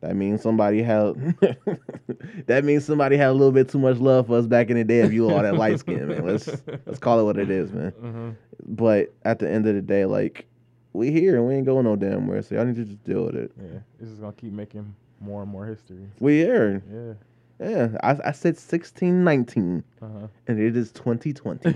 [0.00, 1.14] That means somebody had.
[2.46, 4.84] that means somebody had a little bit too much love for us back in the
[4.84, 5.00] day.
[5.00, 6.48] If you all that light skin, man, let's
[6.86, 7.90] let's call it what it is, man.
[7.92, 8.30] Mm-hmm.
[8.66, 10.46] But at the end of the day, like,
[10.92, 12.42] we here and we ain't going no damn where.
[12.42, 13.50] So y'all need to just deal with it.
[13.60, 13.78] Yeah.
[14.00, 16.06] It's just gonna keep making more and more history.
[16.20, 16.82] We here.
[16.92, 17.14] Yeah.
[17.60, 20.28] Yeah, I, I said 1619, Uh-huh.
[20.46, 21.74] and it is 2020.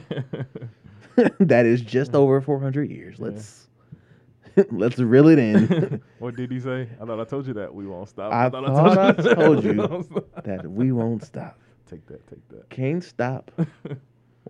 [1.40, 3.18] that is just over 400 years.
[3.18, 3.66] Let's.
[3.66, 3.68] Yeah.
[4.70, 6.03] Let's reel it in.
[6.18, 6.88] what did he say?
[7.00, 8.32] I thought I told you that we won't stop.
[8.32, 11.59] I thought thought I told we you won't that we won't stop.
[11.88, 12.26] Take that.
[12.26, 12.68] Take that.
[12.70, 13.50] Can't stop,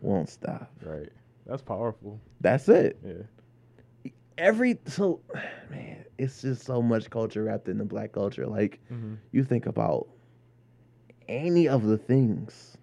[0.00, 0.70] won't stop.
[0.84, 1.09] right.
[1.46, 2.20] That's powerful.
[2.40, 2.98] That's it.
[3.05, 4.11] Yeah.
[4.38, 5.20] Every so
[5.70, 8.46] man, it's just so much culture wrapped in the black culture.
[8.46, 9.14] Like Mm-hmm.
[9.32, 10.09] you think about
[11.28, 12.76] any of the things,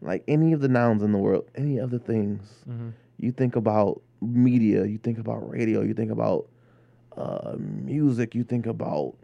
[0.00, 2.64] like any of the nouns in the world, any of the things.
[2.68, 2.90] Mm-hmm.
[3.18, 6.48] you think about media, you think about radio, you think about
[7.16, 9.14] uh, music, you think about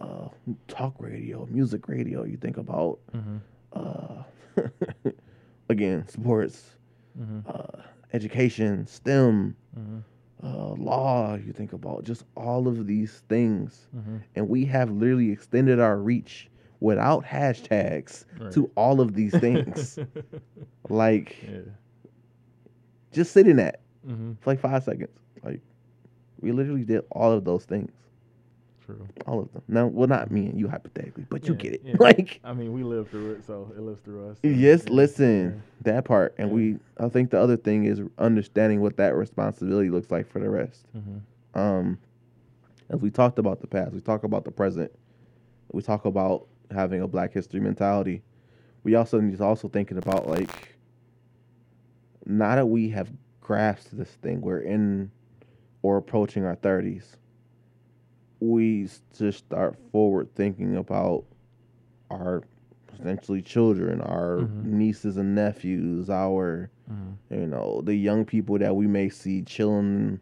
[0.00, 0.28] uh,
[0.68, 3.36] talk radio, music radio, you think about Mm-hmm.
[3.72, 4.22] uh,
[5.68, 6.76] again sports,
[7.20, 7.40] Mm-hmm.
[7.48, 9.98] uh, education, STEM, Mm-hmm.
[10.46, 11.34] uh, law.
[11.34, 14.16] You think about just all of these things, Mm-hmm.
[14.36, 16.48] and we have literally extended our reach
[16.80, 18.52] without hashtags Right.
[18.52, 19.98] to all of these things.
[20.88, 21.58] like yeah.
[23.12, 23.80] just sit in that.
[24.08, 24.32] Mm-hmm.
[24.40, 25.10] for like five seconds.
[25.42, 25.60] Like
[26.40, 27.90] we literally did all of those things,
[28.86, 29.06] True.
[29.26, 29.62] all of them.
[29.68, 31.82] Now, well, not me and you hypothetically, but you get it.
[31.84, 31.94] yeah.
[32.00, 34.38] Like I mean, we lived through it, so it lives through us.
[34.42, 36.54] so, yes, yeah, listen that part, and Yeah.
[36.54, 36.76] we.
[36.98, 40.86] I think the other thing is understanding what that responsibility looks like for the rest.
[40.96, 41.58] Mm-hmm.
[41.58, 41.98] Um,
[42.88, 44.90] as we talked about the past, we talk about the present,
[45.72, 48.22] we talk about having a Black History mentality.
[48.82, 50.74] We also need to also thinking about like
[52.26, 53.10] now that we have
[53.54, 55.10] grasped this thing, we're in
[55.82, 57.16] or approaching our thirties.
[58.38, 58.88] We
[59.18, 61.24] just start forward thinking about
[62.12, 62.44] our
[62.86, 64.64] potentially children, our Mhm.
[64.66, 67.34] nieces and nephews, our Mm-hmm.
[67.40, 70.20] you know, the young people that we may see chilling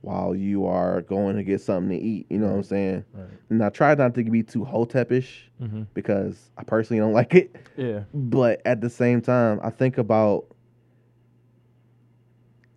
[0.00, 2.26] while you are going to get something to eat.
[2.30, 3.04] You know what I'm saying?
[3.14, 3.26] Right.
[3.50, 5.82] And I try not to be too hotepish Mm-hmm.
[5.92, 7.54] because I personally don't like it.
[7.76, 8.04] Yeah.
[8.14, 10.46] But at the same time, I think about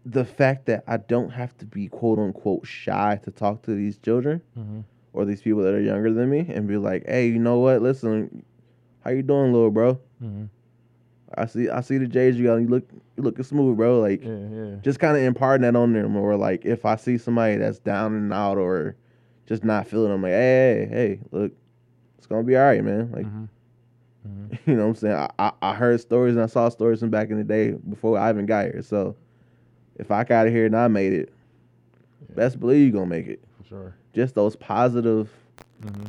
[0.05, 3.97] the fact that I don't have to be quote unquote shy to talk to these
[3.97, 4.79] children Mm-hmm.
[5.13, 7.81] or these people that are younger than me and be like, hey, you know what?
[7.81, 8.43] Listen,
[9.03, 9.95] how you doing, little bro?
[10.23, 10.45] Mm-hmm.
[11.37, 12.55] I see I see the J's you got.
[12.57, 13.99] You look you looking smooth, bro.
[14.01, 14.37] Like Yeah.
[14.51, 14.75] Yeah.
[14.81, 18.13] just kind of imparting that on them, or like if I see somebody that's down
[18.15, 18.95] and out or
[19.45, 21.51] just not feeling, I'm like, hey, hey, hey, look,
[22.17, 23.11] it's gonna be all right, man.
[23.11, 23.45] Like, mm-hmm.
[24.27, 24.69] Mm-hmm.
[24.69, 25.15] you know what I'm saying?
[25.15, 28.19] I, I, I heard stories and I saw stories from back in the day before
[28.19, 28.81] I even got here.
[28.83, 29.15] So
[30.01, 31.31] if I got here and I made it,
[32.29, 32.35] Yeah.
[32.35, 33.41] best believe you're gonna make it.
[33.59, 33.95] For sure.
[34.13, 35.29] Just those positive
[35.81, 36.07] Mm-hmm.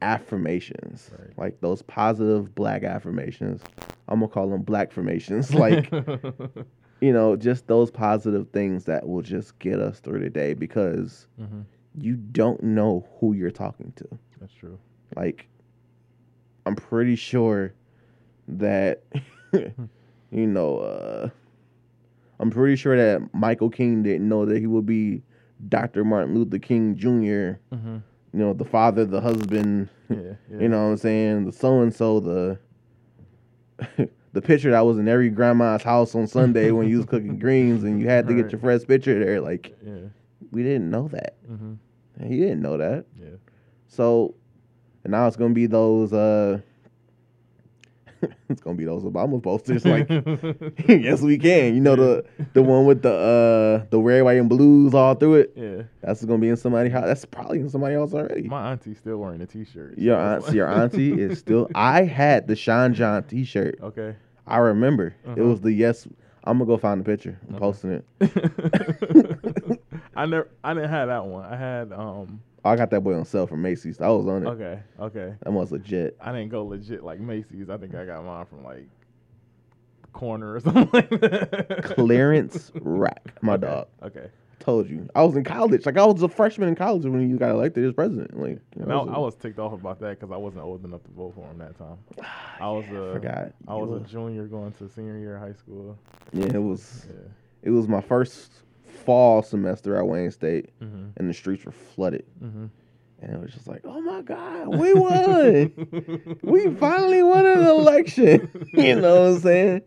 [0.00, 1.36] affirmations, Right.
[1.38, 3.62] like those positive black affirmations.
[4.08, 5.90] I'm gonna call them black formations, like.
[7.00, 11.26] you know, just those positive things that will just get us through the day because
[11.38, 11.60] mm-hmm.
[11.98, 14.08] you don't know who you're talking to.
[14.40, 14.78] That's true.
[15.14, 15.46] Like,
[16.64, 17.74] I'm pretty sure
[18.48, 19.02] that,
[19.52, 21.28] you know, uh,
[22.40, 25.22] I'm pretty sure that Michael King didn't know that he would be
[25.68, 26.04] Dr.
[26.04, 27.96] Martin Luther King Jr., Mm-hmm.
[28.32, 30.16] you know, the father, the husband, Yeah.
[30.50, 30.58] yeah.
[30.60, 32.58] you know what I'm saying, the so and so, the.
[34.34, 37.84] The picture that was in every grandma's house on Sunday when you was cooking greens
[37.84, 39.40] and you had to get your fresh picture there.
[39.40, 40.08] Like, Yeah.
[40.50, 41.36] we didn't know that.
[41.48, 41.74] Mm-hmm.
[42.28, 43.04] He didn't know that.
[43.16, 43.28] Yeah.
[43.86, 44.34] So,
[45.04, 46.12] and now it's gonna be those.
[46.12, 46.58] uh
[48.48, 49.84] It's gonna be those Obama posters.
[49.94, 50.08] Like,
[50.88, 51.74] yes, we can.
[51.74, 55.34] You know the the one with the uh the red, white, and blues all through
[55.36, 55.52] it.
[55.56, 55.82] yeah.
[56.02, 57.04] That's gonna be in somebody house.
[57.06, 58.42] That's probably in somebody else already.
[58.48, 59.98] My auntie's still wearing a T-shirt.
[59.98, 61.68] Your so aunt, your auntie is still.
[61.74, 63.78] I had the Sean John T-shirt.
[63.82, 64.14] okay.
[64.46, 65.42] I remember it Uh-huh.
[65.44, 66.06] was the yes.
[66.46, 67.38] I'm gonna go find the picture.
[67.48, 67.60] I'm Okay.
[67.60, 69.80] posting it.
[70.16, 71.44] I never, I didn't have that one.
[71.44, 74.00] I had, um, Oh, I got that boy on sale from Macy's.
[74.00, 74.50] I was on it.
[74.50, 75.34] okay, okay.
[75.42, 76.16] That was legit.
[76.20, 77.68] I didn't go legit like Macy's.
[77.68, 78.88] I think I got mine from like
[80.12, 81.80] corner or something like that.
[81.84, 83.88] Clearance rack, my Okay, dog.
[84.02, 84.26] Okay.
[84.60, 85.06] Told you.
[85.14, 85.84] I was in college.
[85.84, 88.40] Like I was a freshman in college when you got elected as president.
[88.40, 91.10] Like And I, I was ticked off about that because I wasn't old enough to
[91.10, 91.98] vote for him that time.
[92.60, 93.52] I was a, forgot.
[93.68, 95.98] I You was a junior going to senior year of high school.
[96.32, 97.06] Yeah, it was.
[97.10, 97.28] Yeah.
[97.64, 98.52] It was my first
[99.04, 101.10] fall semester at Wayne State, Mhm.
[101.16, 102.24] and the streets were flooded.
[102.42, 102.70] Mhm.
[103.22, 106.38] And it was just like, oh my God, we won.
[106.42, 108.48] we finally won an election.
[108.74, 109.82] you know what I'm saying?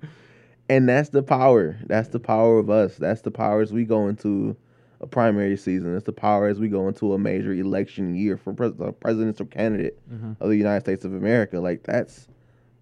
[0.69, 1.77] And that's the power.
[1.85, 2.95] That's the power of us.
[2.97, 4.55] That's the power as we go into
[5.01, 5.95] a primary season.
[5.95, 9.45] It's the power as we go into a major election year for pres- a presidential
[9.45, 10.35] candidate Mhm.
[10.39, 11.59] of the United States of America.
[11.59, 12.27] Like that's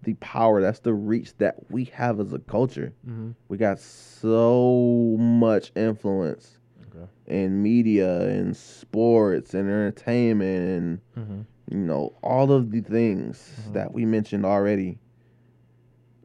[0.06, 0.62] the power.
[0.62, 2.92] That's the reach that we have as a culture.
[3.06, 3.34] Mhm.
[3.48, 7.06] We got so much influence Okay.
[7.26, 11.44] in media and sports and entertainment and Mhm.
[11.70, 13.72] you know all of the things Mhm.
[13.74, 14.98] that we mentioned already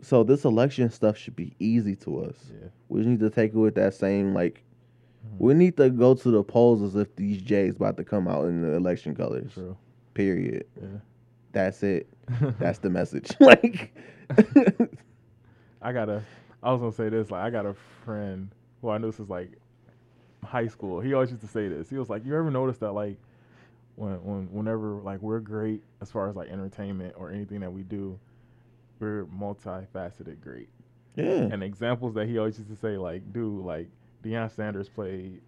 [0.01, 2.69] so this election stuff should be easy to us Yeah.
[2.89, 4.63] we just need to take it with that same like
[5.25, 5.39] Mhm.
[5.39, 8.45] we need to go to the polls as if these jays about to come out
[8.47, 9.75] in the election colors True.
[10.13, 10.99] period Yeah.
[11.51, 12.07] That's it
[12.59, 13.93] that's the message like
[15.81, 16.23] I got a.
[16.63, 17.31] I was gonna say this.
[17.31, 17.73] Like, I got a
[18.05, 18.49] friend
[18.81, 19.51] who I knew since like
[20.43, 20.99] high school.
[20.99, 21.89] He always used to say this.
[21.89, 23.17] He was like, "You ever notice that like
[23.95, 27.81] when when whenever like we're great as far as like entertainment or anything that we
[27.83, 28.19] do,
[28.99, 30.69] we're multifaceted great."
[31.15, 33.89] yeah And examples that he always used to say, like, dude, like
[34.23, 35.41] Deion Sanders played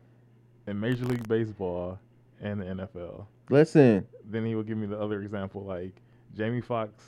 [0.68, 2.00] in Major League Baseball
[2.44, 3.26] and the NFL.
[3.50, 6.02] listen Then he would give me the other example, like
[6.36, 7.04] Jamie Foxx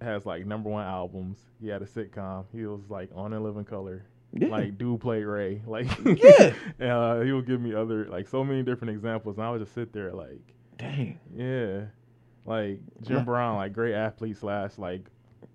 [0.00, 1.38] has like number one albums.
[1.60, 2.44] He had a sitcom.
[2.52, 4.04] He was like on in Living Color.
[4.32, 5.62] yeah Like dude played Ray.
[5.66, 6.52] Like Yeah.
[6.78, 9.60] and, uh, he would give me other like so many different examples, and I would
[9.60, 10.40] just sit there like,
[10.76, 11.86] dang yeah,
[12.44, 13.24] like Jim.
[13.24, 15.06] Brown, like great athlete slash like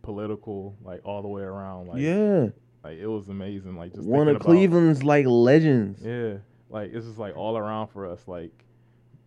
[0.01, 1.88] political, like all the way around.
[1.88, 2.47] Like yeah
[2.84, 3.76] like it was amazing.
[3.78, 6.36] Like just one of about- cleveland's like legends Yeah,
[6.70, 8.28] like it's just like all around for us.
[8.28, 8.51] Like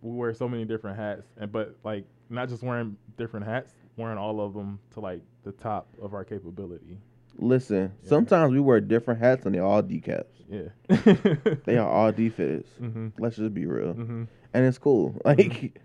[0.01, 4.17] we wear so many different hats, and but like not just wearing different hats, wearing
[4.17, 6.97] all of them to like the top of our capability.
[7.39, 8.09] Listen, Yeah.
[8.09, 10.25] sometimes we wear different hats and they're all decaps.
[10.49, 10.69] Yeah,
[11.65, 12.67] They are all defits.
[12.81, 13.11] Mhm.
[13.19, 13.93] Let's just be real.
[13.93, 14.27] Mhm.
[14.53, 15.15] And it's cool.
[15.25, 15.79] Like,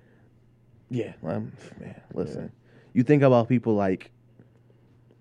[0.88, 2.52] yeah, um, man, listen.
[2.94, 4.10] You think about people like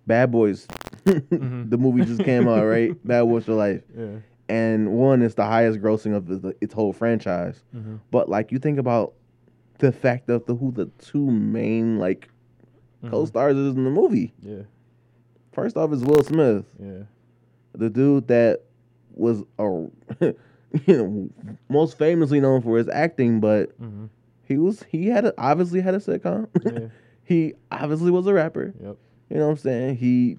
[0.07, 0.67] Bad Boys.
[1.05, 1.69] Mhm.
[1.69, 2.91] the movie just came out, right?
[3.07, 3.81] Bad Boys for Life.
[3.97, 4.17] Yeah.
[4.51, 7.63] And one is the highest grossing of the, its whole franchise.
[7.73, 7.99] Mhm.
[8.11, 9.13] But, like, you think about
[9.79, 12.27] the fact of the who the two main, like,
[13.03, 13.11] Mhm.
[13.11, 14.33] co stars is in the movie.
[14.41, 14.63] Yeah.
[15.53, 16.65] First off is Will Smith.
[16.79, 17.03] Yeah.
[17.73, 18.59] the dude that
[19.13, 19.63] was a
[20.19, 20.33] you
[20.87, 21.29] know
[21.69, 24.09] most famously known for his acting, but Mhm.
[24.43, 26.47] he was he had a, obviously had a sitcom.
[26.65, 26.87] Yeah.
[27.23, 28.73] he obviously was a rapper.
[28.83, 28.97] Yep.
[29.29, 29.95] You know what I'm saying?
[29.95, 30.37] He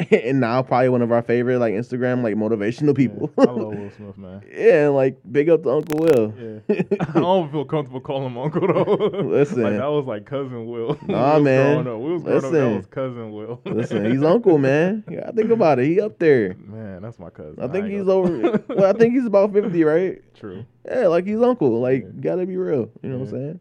[0.10, 3.30] and now probably one of our favorite like Instagram like motivational people.
[3.38, 3.44] Yeah.
[3.44, 4.42] I love Will Smith, man.
[4.52, 6.34] yeah, like big up to Uncle Will.
[6.68, 6.82] Yeah.
[7.00, 9.20] I don't feel comfortable calling him uncle though.
[9.28, 9.62] Listen.
[9.62, 10.98] like that was like cousin Will.
[11.06, 11.82] Nah, We was man.
[11.82, 12.06] Growing up.
[12.06, 12.70] We was growing up, Listen.
[12.70, 13.60] that was cousin Will.
[13.64, 15.04] Listen, he's Uncle man.
[15.10, 15.86] Yeah, I think about it.
[15.86, 16.54] He up there.
[16.58, 17.56] Man, that's my cousin.
[17.62, 18.64] I think ain't he's gonna- over.
[18.68, 20.22] well, I think he's about fifty, right?
[20.34, 20.64] True.
[20.86, 21.80] Yeah, like he's uncle.
[21.80, 22.20] Like, Yeah.
[22.20, 22.90] gotta be real.
[23.02, 23.60] You know what I'm saying?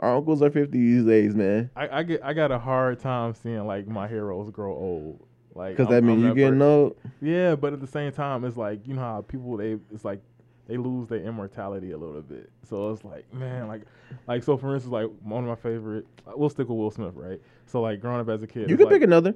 [0.00, 1.70] Our uncles are 50 these days, man.
[1.74, 5.26] I, I get I got a hard time seeing like my heroes grow old.
[5.58, 6.96] Like Because that means you getting per- old.
[7.20, 10.22] Yeah, but at the same time, it's like you know how people they it's like
[10.68, 12.48] they lose their immortality a little bit.
[12.68, 13.82] So it's like man, like
[14.28, 16.06] like so for instance, like one of my favorite.
[16.26, 17.40] We'll stick with Will Smith, right?
[17.66, 19.34] So like growing up as a kid, You can like, pick another.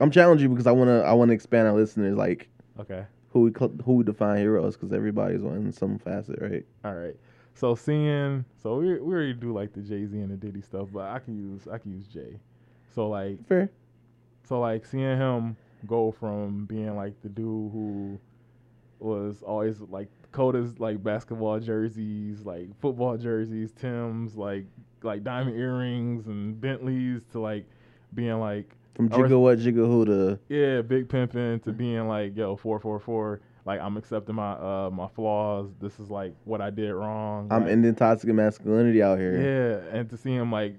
[0.00, 2.48] I'm challenging you because I wanna I wanna expand our listeners like
[2.80, 6.66] Okay, who we cl- who we define heroes because everybody's on some facet, right?
[6.84, 7.14] all right.
[7.54, 10.88] So seeing, so we we already do like the Jay Z and the Diddy stuff,
[10.92, 12.40] but I can use I can use Jay.
[12.94, 13.70] So like Fair.
[14.46, 18.18] So like seeing him go from being like the dude who
[18.98, 24.64] was always like coldest like basketball jerseys, like football jerseys, Timbs, like
[25.02, 27.66] like diamond earrings and Bentleys to like
[28.14, 32.56] being like From Jigga what Jigga who to yeah, big pimping to being like yo
[32.56, 33.40] four four four.
[33.64, 35.70] Like I'm accepting my uh my flaws.
[35.80, 37.48] This is like what I did wrong.
[37.50, 39.82] I'm like, ending toxic masculinity out here.
[39.90, 40.76] yeah, and to see him like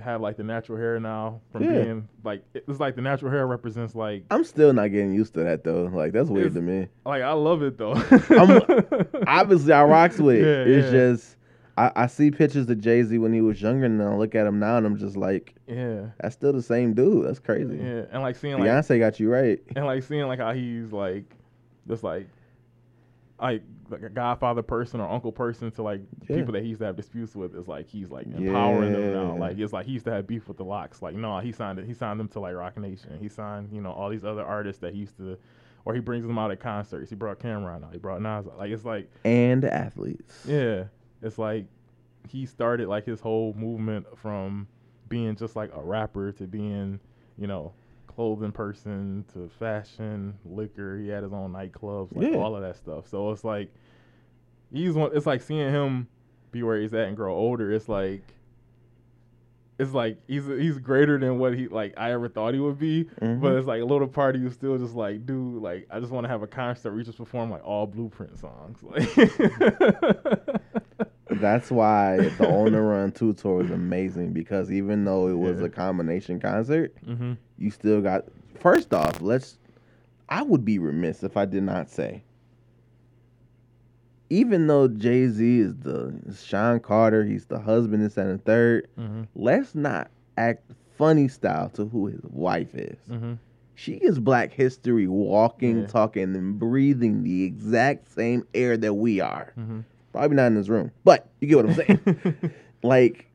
[0.00, 1.82] have like the natural hair now from Yeah.
[1.82, 5.44] being like it's like the natural hair represents like I'm still not getting used to
[5.44, 5.84] that though.
[5.92, 6.88] Like that's weird to me.
[7.04, 7.92] Like I love it though.
[9.26, 10.42] Obviously, I rocks with it.
[10.68, 10.90] Yeah, it's yeah.
[11.12, 11.36] just
[11.76, 14.46] I, I see pictures of Jay Z when he was younger, and I look at
[14.46, 17.26] him now, and I'm just like, yeah, that's still the same dude.
[17.26, 17.76] That's crazy.
[17.78, 19.60] yeah, and like seeing like Beyonce got you right.
[19.76, 21.24] and like seeing like how he's like
[21.88, 22.26] just like
[23.40, 26.36] like like a godfather person or uncle person to like Yeah.
[26.36, 29.36] people that he used to have disputes with is like he's like empowering them now.
[29.36, 31.02] Like it's like he used to have beef with the LOX.
[31.02, 31.86] Like no, he signed it.
[31.86, 33.18] He signed them to like Roc Nation.
[33.20, 35.36] He signed you know all these other artists that he used to,
[35.84, 37.10] or he brings them out at concerts.
[37.10, 37.92] He brought Cam'ron out.
[37.92, 38.46] He brought Nas.
[38.46, 38.58] out.
[38.58, 40.44] Like it's like And athletes.
[40.46, 40.84] yeah,
[41.22, 41.66] it's like
[42.28, 44.68] he started like his whole movement from
[45.08, 47.00] being just like a rapper to being,
[47.36, 47.72] you know,
[48.14, 50.98] clothing person to fashion, liquor.
[50.98, 52.38] He had his own nightclubs, like Yeah.
[52.38, 53.08] all of that stuff.
[53.08, 53.70] So it's like
[54.72, 55.10] he's one.
[55.14, 56.08] It's like seeing him
[56.52, 57.72] be where he's at and grow older.
[57.72, 58.22] It's like.
[59.78, 63.04] It's like he's he's greater than what he like I ever thought he would be,
[63.22, 63.40] Mhm.
[63.40, 66.12] but it's like a little part of you still just like, dude, like I just
[66.12, 69.08] want to have a concert where we just perform like all Blueprint songs, like.
[71.30, 75.60] That's why the On the Run 2 tour was amazing because even though it was
[75.60, 75.66] Yeah.
[75.66, 78.24] a combination concert, hmm you still got.
[78.58, 79.58] First off, let's.
[80.28, 82.24] I would be remiss if I did not say.
[84.32, 88.88] Even though Jay Z is the is Shawn Carter, he's the husband and and third.
[88.96, 90.62] hmm Let's not act
[90.96, 92.96] funny style to who his wife is.
[93.08, 93.34] hmm
[93.74, 95.86] She is Black History, walking, Yeah.
[95.88, 99.52] talking, and breathing the exact same air that we are.
[99.56, 99.80] hmm
[100.12, 102.52] Probably not in this room, but you get what I'm saying.
[102.82, 103.29] like,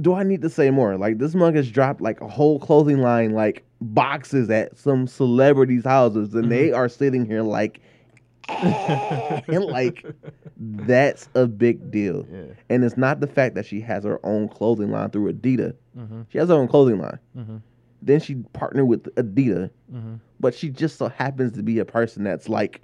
[0.00, 0.96] do I need to say more?
[0.96, 5.84] Like, this mug has dropped like a whole clothing line, like boxes at some celebrities'
[5.84, 7.80] houses, and they are sitting here like,
[8.48, 10.04] and like,
[10.56, 12.26] that's a big deal.
[12.30, 12.54] yeah.
[12.70, 15.74] And it's not the fact that she has her own clothing line through Adidas.
[15.94, 17.18] hmm She has her own clothing line.
[17.34, 17.56] hmm
[18.00, 22.24] Then she partnered with Adidas, hmm but she just so happens to be a person
[22.24, 22.82] that's like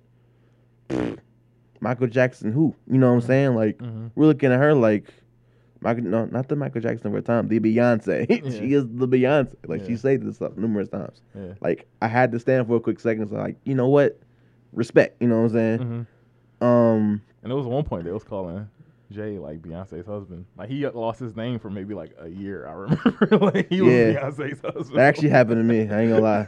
[1.81, 2.53] Michael Jackson.
[2.53, 3.55] Who you know what I'm saying?
[3.55, 5.13] Like hmm we're looking at her like
[5.81, 6.05] Michael.
[6.05, 7.49] No, not the Michael Jackson of her time.
[7.49, 8.27] The Beyonce.
[8.59, 8.79] she Yeah.
[8.79, 9.55] is the Beyonce.
[9.67, 11.21] Like she said this stuff numerous times.
[11.35, 11.55] Yeah.
[11.61, 13.29] Like I had to stand for a quick second.
[13.29, 14.19] So like you know what?
[14.73, 15.21] Respect.
[15.21, 15.79] You know what I'm saying?
[16.61, 17.23] hmm Um.
[17.43, 18.69] And there was one point they was calling
[19.11, 20.45] Jay like Beyonce's husband.
[20.57, 22.67] Like he lost his name for maybe like a year.
[22.69, 22.73] I
[23.31, 23.39] remember.
[23.55, 24.13] like he was Yeah.
[24.15, 24.99] Beyonce's husband.
[24.99, 25.89] That actually happened to me.
[25.89, 26.47] I ain't gonna lie.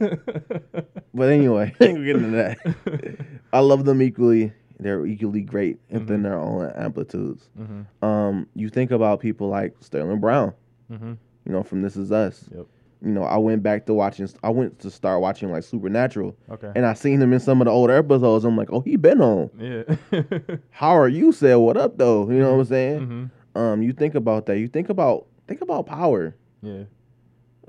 [1.15, 3.17] But anyway, we're getting into that.
[3.53, 4.53] I love them equally.
[4.83, 6.23] They're equally great within Mhm.
[6.23, 7.49] their own amplitudes.
[7.57, 10.53] hmm Um, you think about people like Sterling Brown,
[10.89, 11.13] hmm
[11.47, 12.49] you know, from This Is Us.
[12.55, 12.67] Yep.
[13.03, 14.29] You know, I went back to watching.
[14.43, 16.71] I went to start watching like Supernatural, Okay.
[16.77, 18.45] and I seen him in some of the older episodes.
[18.45, 19.49] I'm like, oh, he been on.
[19.59, 19.85] yeah.
[20.71, 21.33] How are you?
[21.33, 22.29] Said what up though?
[22.31, 23.01] You know what I'm saying?
[23.07, 24.59] hmm Um, you think about that.
[24.59, 26.35] You think about think about power.
[26.63, 26.85] Yeah.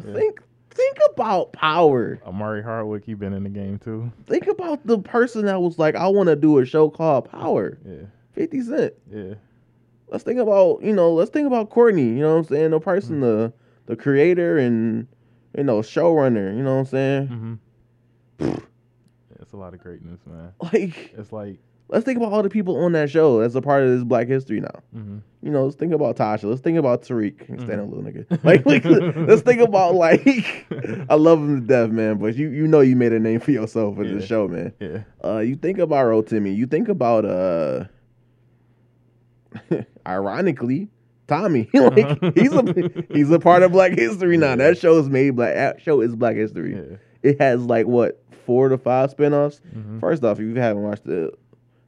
[0.05, 0.14] Yeah.
[0.14, 0.41] Think
[0.72, 2.22] think about power.
[2.26, 4.11] Omari Hardwick, he been in the game too.
[4.28, 7.78] Think about the person that was like, I want to do a show called Power.
[7.86, 8.05] Yeah.
[8.34, 8.93] Fifty Cent.
[9.11, 9.36] Yeah.
[10.07, 11.13] Let's think about you know.
[11.13, 12.03] Let's think about Courtney.
[12.03, 12.72] You know what I'm saying?
[12.72, 13.53] The person, the
[13.86, 15.07] the creator and
[15.57, 16.55] you know showrunner.
[16.55, 17.28] You know what I'm saying?
[17.28, 18.45] Mm-hmm.
[18.45, 18.57] Yeah,
[19.39, 20.53] it's a lot of greatness, man.
[20.61, 21.59] Like, It's like,
[21.92, 24.28] let's think about all the people on that show as a part of this Black
[24.28, 24.80] History now.
[24.94, 26.46] hmm You know, let's think about Tasha.
[26.46, 27.44] Let's think about Tariq.
[27.46, 27.84] Stand Mhm.
[27.84, 28.26] up, little nigga.
[28.44, 28.86] Like, like,
[29.28, 30.66] let's think about like.
[31.10, 32.18] I love him to death, man.
[32.18, 34.16] But you you know you made a name for yourself with Yeah.
[34.20, 34.74] the show, man.
[34.80, 35.04] yeah.
[35.24, 36.56] Uh, you think about Rotimi.
[36.56, 37.86] You think about uh,
[40.08, 40.89] ironically,
[41.28, 41.70] Tommy.
[41.74, 44.50] like he's a he's a part of Black History now.
[44.50, 44.56] Yeah.
[44.58, 45.56] That show is made black.
[45.56, 46.76] That show is Black History.
[46.76, 46.98] Yeah.
[47.24, 49.60] It has like what four to five spinoffs.
[49.76, 50.00] Mhm.
[50.00, 51.32] First off, if you haven't watched the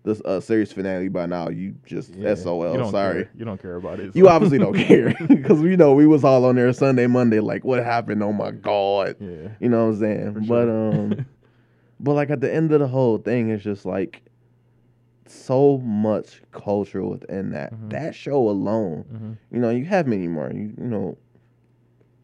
[0.04, 2.36] this uh, series finale by now, you just Yeah.
[2.36, 2.78] SOL.
[2.78, 3.24] You Sorry.
[3.24, 3.32] care.
[3.36, 4.16] You don't care about it.
[4.16, 7.64] You obviously don't care because we know we was all on there Sunday, Monday, like
[7.64, 8.22] what happened?
[8.22, 9.50] Oh my god, Yeah.
[9.60, 10.34] you know what I'm saying?
[10.34, 10.72] For But sure.
[10.94, 11.26] um,
[12.00, 14.22] but like at the end of the whole thing, it's just like
[15.26, 17.74] so much culture within that.
[17.74, 17.90] Mhm.
[17.92, 20.52] That show alone, hmm you know, you have many more.
[20.52, 21.18] You, you know,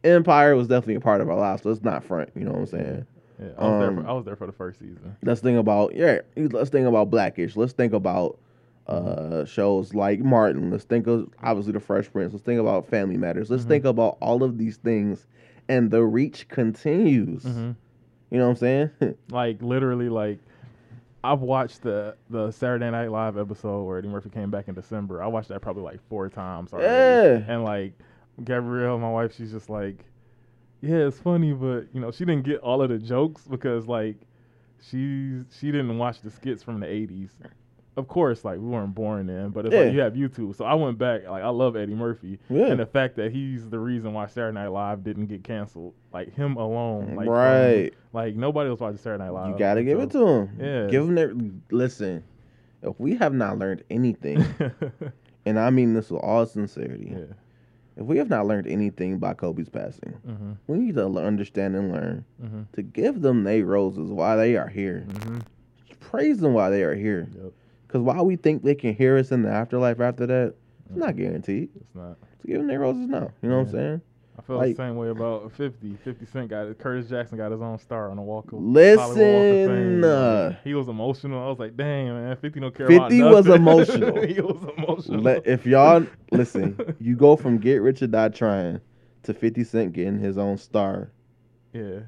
[0.03, 1.63] Empire was definitely a part of our lives.
[1.63, 2.29] So let's not front.
[2.35, 3.05] You know what I'm saying?
[3.39, 3.47] Yeah.
[3.57, 3.89] I was there.
[3.89, 5.15] Um, For, I was there for the first season.
[5.23, 6.19] Let's think about yeah.
[6.35, 7.55] Let's think about Blackish.
[7.55, 8.37] Let's think about
[8.87, 10.71] uh shows like Martin.
[10.71, 12.33] Let's think of obviously the Fresh Prince.
[12.33, 13.49] Let's think about Family Matters.
[13.49, 13.67] Let's Mhm.
[13.69, 15.27] think about all of these things,
[15.67, 17.43] and the reach continues.
[17.43, 17.71] hmm
[18.31, 18.89] You know what I'm saying?
[19.31, 20.39] Like literally, like
[21.23, 25.21] I've watched the the Saturday Night Live episode where Eddie Murphy came back in December.
[25.21, 26.87] I watched that probably like four times already.
[27.43, 27.53] Yeah.
[27.53, 27.93] And like
[28.43, 30.05] Gabrielle, my wife, she's just like,
[30.81, 34.15] yeah, it's funny, but you know, she didn't get all of the jokes because like
[34.81, 37.31] she she didn't watch the skits from the '80s.
[37.97, 39.81] Of course, like we weren't born then, but it's Yeah.
[39.81, 40.55] like you have YouTube.
[40.55, 41.27] So I went back.
[41.27, 42.67] Like I love Eddie Murphy, Yeah.
[42.67, 45.93] and the fact that he's the reason why Saturday Night Live didn't get canceled.
[46.13, 47.93] Like him alone, like from- right.
[48.13, 49.49] like nobody was watching Saturday Night Live.
[49.49, 50.49] You gotta give it to him.
[50.59, 50.87] Yeah.
[50.87, 51.33] Give him their
[51.71, 52.23] listen.
[52.81, 54.45] If we have not learned anything,
[55.45, 57.09] and I mean this with all sincerity.
[57.11, 57.25] Yeah.
[57.99, 60.51] If we have not learned anything by Kobe's passing, Mm-hmm.
[60.67, 62.61] we need to understand and learn Mm-hmm.
[62.73, 65.03] to give them they roses while they are here.
[65.07, 65.39] Mm-hmm.
[65.99, 67.27] Praise them while they are here.
[67.35, 67.51] Yep.
[67.85, 70.53] Because while we think they can hear us in the afterlife after that,
[70.89, 71.69] it's not guaranteed.
[71.75, 72.17] It's not.
[72.41, 73.31] So give them their roses now.
[73.41, 74.01] You know what I'm saying?
[74.39, 75.97] I feel Like- the same way about 50.
[76.03, 80.03] 50 Cent got Curtis Jackson got his own star on the Walk of Walk Listen,
[80.03, 81.43] uh, he was emotional.
[81.45, 84.21] I was like, damn, man, 50 don't care 50 about was emotional.
[84.25, 85.21] he was emotional.
[85.21, 88.79] Let, if y'all listen, you go from Get Rich or Die Trying
[89.23, 91.11] to 50 Cent getting his own star.
[91.73, 91.99] yeah.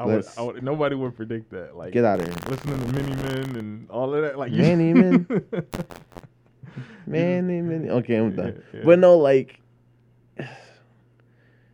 [0.00, 1.76] I would, I would, nobody would predict that.
[1.76, 2.36] Like Get out of here.
[2.48, 4.38] listening to Many Men and all of that.
[4.38, 5.26] Like Many Men?
[7.06, 7.90] Man, man, man.
[7.90, 8.62] Okay, I'm done.
[8.72, 8.84] Yeah, yeah.
[8.84, 9.60] But no, like,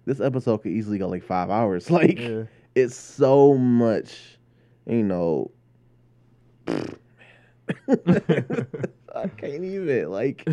[0.07, 1.91] this episode could easily go like five hours.
[1.95, 2.45] Like, yeah.
[2.75, 4.39] it's so much,
[4.87, 5.51] you know.
[6.69, 6.87] I
[9.37, 10.11] can't even.
[10.11, 10.47] Like,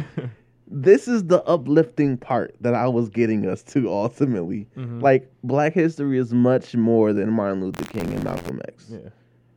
[0.68, 4.68] this is the uplifting part that I was getting us to ultimately.
[4.78, 5.02] Mhm.
[5.02, 8.88] Like, Black history is much more than Martin Luther King and Malcolm X.
[8.90, 9.10] yeah.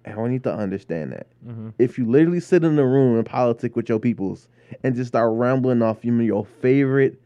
[0.06, 1.28] And we need to understand that.
[1.44, 4.48] hmm If you literally sit in a room and politic with your peoples
[4.82, 7.18] and just start rambling off you your favorite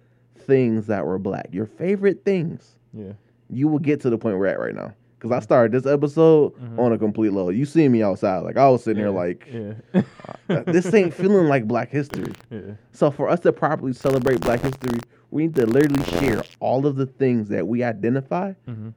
[0.49, 3.13] things that were black, your favorite things, Yeah.
[3.51, 4.93] you will get to the point we're at right now.
[5.17, 6.79] Because I started this episode Mhm.
[6.79, 7.51] on a complete low.
[7.51, 9.09] You see me outside, like I was sitting yeah.
[9.11, 9.47] here, like
[9.95, 10.03] yeah.
[10.57, 12.33] uh, this ain't feeling like Black history.
[12.51, 12.61] yeah.
[12.93, 14.99] So for us to properly celebrate Black history,
[15.31, 18.89] we need to literally share all of the things that we identify hmm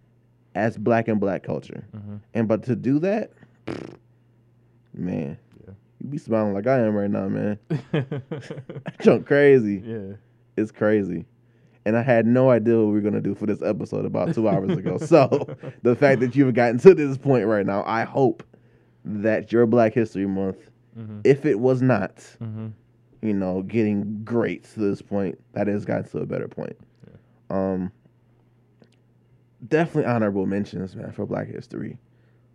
[0.53, 1.83] as Black and Black culture.
[1.91, 3.31] hmm And but to do that,
[4.93, 5.37] man,
[5.99, 7.57] you be smiling like I am right now, man.
[9.01, 9.81] Junk crazy.
[9.85, 10.15] yeah.
[10.57, 11.25] It's crazy.
[11.85, 14.47] And I had no idea what we were gonna do for this episode about two
[14.47, 14.97] hours ago.
[14.99, 15.47] So
[15.81, 18.43] the fact that you've gotten to this point right now, I hope
[19.03, 20.57] that your Black History Month,
[20.95, 22.67] hmm if it was not, hmm
[23.23, 26.75] you know, getting great to this point, that has gotten to a better point.
[27.49, 27.91] Um
[29.67, 31.97] definitely honorable mentions, man, for Black History.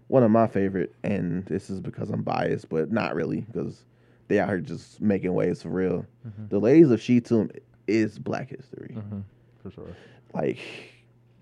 [0.09, 3.85] One of my favorite, and this is because I'm biased, but not really, because
[4.29, 6.07] they out here just making waves for real.
[6.27, 6.49] Mhm.
[6.49, 7.51] The Ladies of Sheetum
[7.89, 8.76] is Black History.
[9.03, 9.21] Hmm
[9.63, 9.97] For sure.
[10.35, 10.59] Like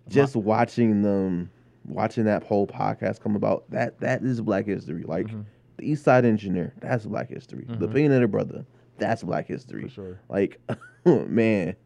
[0.09, 1.51] just watching them
[1.87, 5.03] watching that whole podcast come about, that that is Black History.
[5.05, 5.45] Like Mhm.
[5.77, 7.65] the East Side Engineer, that's Black History.
[7.69, 7.95] The Mhm.
[7.95, 8.65] Peanut Brother,
[8.99, 9.83] that's Black History.
[9.85, 10.19] For sure.
[10.29, 10.61] Like,
[11.07, 11.77] man.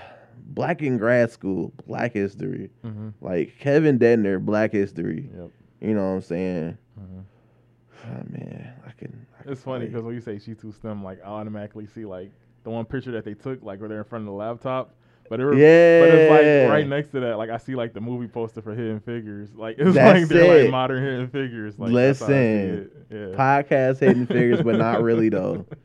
[0.49, 2.69] Black in grad school, Black history.
[2.81, 5.29] hmm Like Kevin Dedner, Black history.
[5.35, 5.51] Yep.
[5.81, 6.77] You know what I'm saying?
[6.99, 9.25] Oh, man, I can.
[9.39, 12.05] I can It's funny because when you say she too STEM, like I automatically see
[12.05, 12.31] like
[12.67, 14.93] the one picture that they took, like where they're in front of the laptop.
[15.29, 18.01] But it, was- but it's like right next to that, like I see like the
[18.01, 19.49] movie poster for Hidden Figures.
[19.55, 20.63] Like it's That's like they're it.
[20.63, 21.77] like modern Hidden Figures.
[21.79, 23.17] Like, that's how I see Listen, yeah.
[23.37, 25.65] podcast hidden figures, but not really though.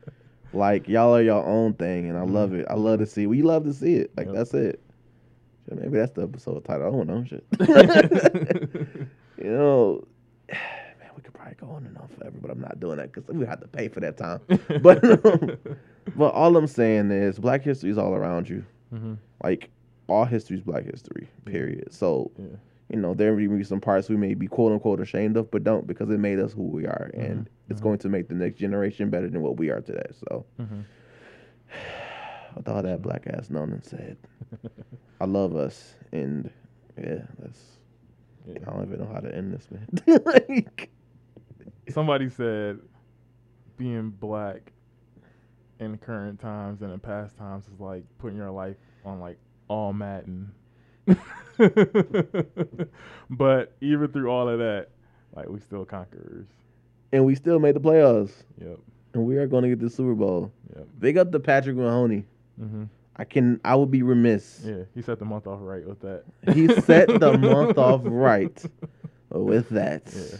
[0.55, 2.59] Like y'all are your own thing, and I love Mhm.
[2.59, 2.67] it.
[2.69, 3.25] I love to see.
[3.25, 4.11] We love to see it.
[4.15, 4.35] Like Yep.
[4.35, 4.81] that's it.
[5.67, 6.85] Maybe that's the episode title.
[6.87, 7.43] I don't know shit.
[9.43, 10.03] you know,
[10.51, 13.33] man, we could probably go on and on forever, but I'm not doing that because
[13.33, 14.41] we have to pay for that time.
[14.81, 15.01] But
[16.15, 18.65] but all I'm saying is, Black history is all around you.
[18.89, 19.69] hmm Like
[20.07, 21.29] all history is Black history.
[21.45, 21.93] Period.
[21.93, 22.45] So yeah.
[22.89, 25.63] you know, there may be some parts we may be quote unquote ashamed of, but
[25.63, 27.83] don't because it made us who we are, and Mhm, it's mhm.
[27.83, 30.09] going to make the next generation better than what we are today.
[30.27, 30.81] So, hmm
[32.55, 34.17] with all that black ass known and said,
[35.21, 36.49] I love us, and
[36.97, 37.61] yeah, that's
[38.45, 38.59] yeah.
[38.67, 39.87] I don't even know how to end this, man.
[40.25, 40.89] like,
[41.89, 42.79] Somebody said
[43.77, 44.71] being black
[45.79, 49.91] in current times and in past times is like putting your life on like all
[49.93, 50.51] Madden.
[53.29, 54.87] but even through all of that,
[55.35, 56.47] like we still conquerors.
[57.11, 58.79] and we still made the playoffs, Yep.
[59.13, 60.51] and we are going to get the Super Bowl.
[60.75, 60.87] Yep.
[60.99, 62.25] Big up to Patrick Mahoney.
[62.59, 62.83] hmm
[63.15, 64.61] I can, I would be remiss.
[64.65, 64.85] Yeah.
[64.95, 66.23] He set the month off right with that.
[66.55, 68.59] He set the month off right
[69.29, 70.11] with that.
[70.15, 70.37] Yeah.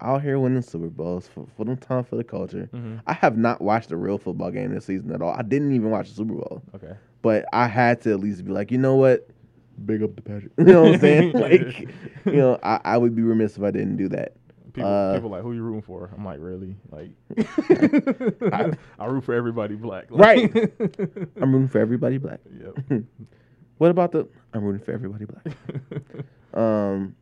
[0.00, 2.68] Out here winning Super Bowls for, for them time for the culture.
[2.70, 5.32] hmm I have not watched a real football game this season at all.
[5.34, 6.92] I didn't even watch the Super Bowl, Okay.
[7.22, 9.26] but I had to at least be like, you know what?
[9.84, 10.52] Big up to Patrick.
[10.58, 11.32] You know what I'm saying?
[11.34, 11.80] like,
[12.26, 14.34] you know, I, I would be remiss if I didn't do that.
[14.72, 16.10] People, Uh, people like, who you rooting for?
[16.16, 16.76] I'm like, really?
[16.90, 17.10] Like,
[18.52, 20.06] I- I root for everybody black.
[20.10, 20.52] Right.
[21.40, 22.40] I'm rooting for everybody black.
[22.60, 23.02] yep.
[23.78, 24.28] What about the?
[24.52, 25.46] I'm rooting for everybody black.
[26.54, 27.14] Um,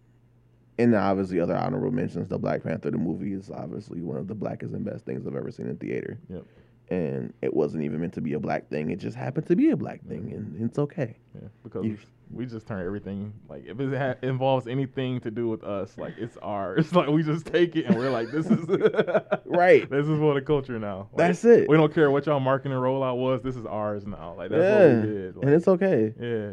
[0.79, 2.29] and obviously other honorable mentions.
[2.29, 5.37] The Black Panther, the movie, is obviously one of the blackest and best things I've
[5.37, 6.19] ever seen in theater.
[6.29, 6.45] Yep.
[6.89, 8.91] and it wasn't even meant to be a black thing.
[8.91, 10.57] It just happened to be a black thing, mm-hmm.
[10.57, 11.17] and it's okay.
[11.35, 11.99] Yeah, because You-
[12.33, 16.15] we just turn everything like if it ha- involves anything to do with us, like
[16.19, 16.93] it's ours.
[16.97, 18.67] Like we just take it and we're like, this is
[19.47, 19.89] Right.
[19.89, 21.09] This is for the culture now.
[21.13, 21.69] Like, That's it.
[21.69, 23.43] We don't care what y'all marketing rollout was.
[23.43, 24.35] This is ours now.
[24.37, 25.37] Like that's yeah, what we did.
[25.37, 26.15] Like, and it's okay.
[26.21, 26.51] yeah.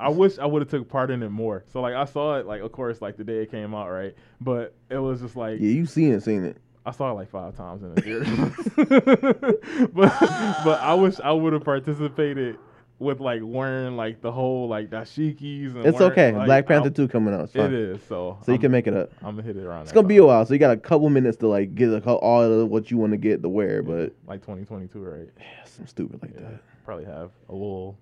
[0.00, 1.64] I wish I would have took part in it more.
[1.72, 4.14] So like I saw it like of course like the day it came out, right?
[4.40, 6.56] But it was just like Yeah, you seen it, seen it.
[6.86, 9.58] I saw it like five times in the theater.
[9.92, 10.18] but
[10.64, 12.58] but I wish I would have participated
[13.00, 16.32] with like wearing like the whole like dashikis and It's wearing, okay.
[16.32, 17.54] like, Black Panther I'm- two coming out.
[17.54, 18.02] It is.
[18.08, 19.10] So So you I'm, can make it up.
[19.22, 19.82] I'm gonna hit it around.
[19.82, 22.02] It's gonna be a while, so you got a couple minutes to like get a,
[22.12, 25.28] all of what you want to get to wear, but like 2022, right?
[25.38, 26.40] yeah, some stupid like Yeah.
[26.50, 26.60] that.
[26.84, 27.98] Probably have a little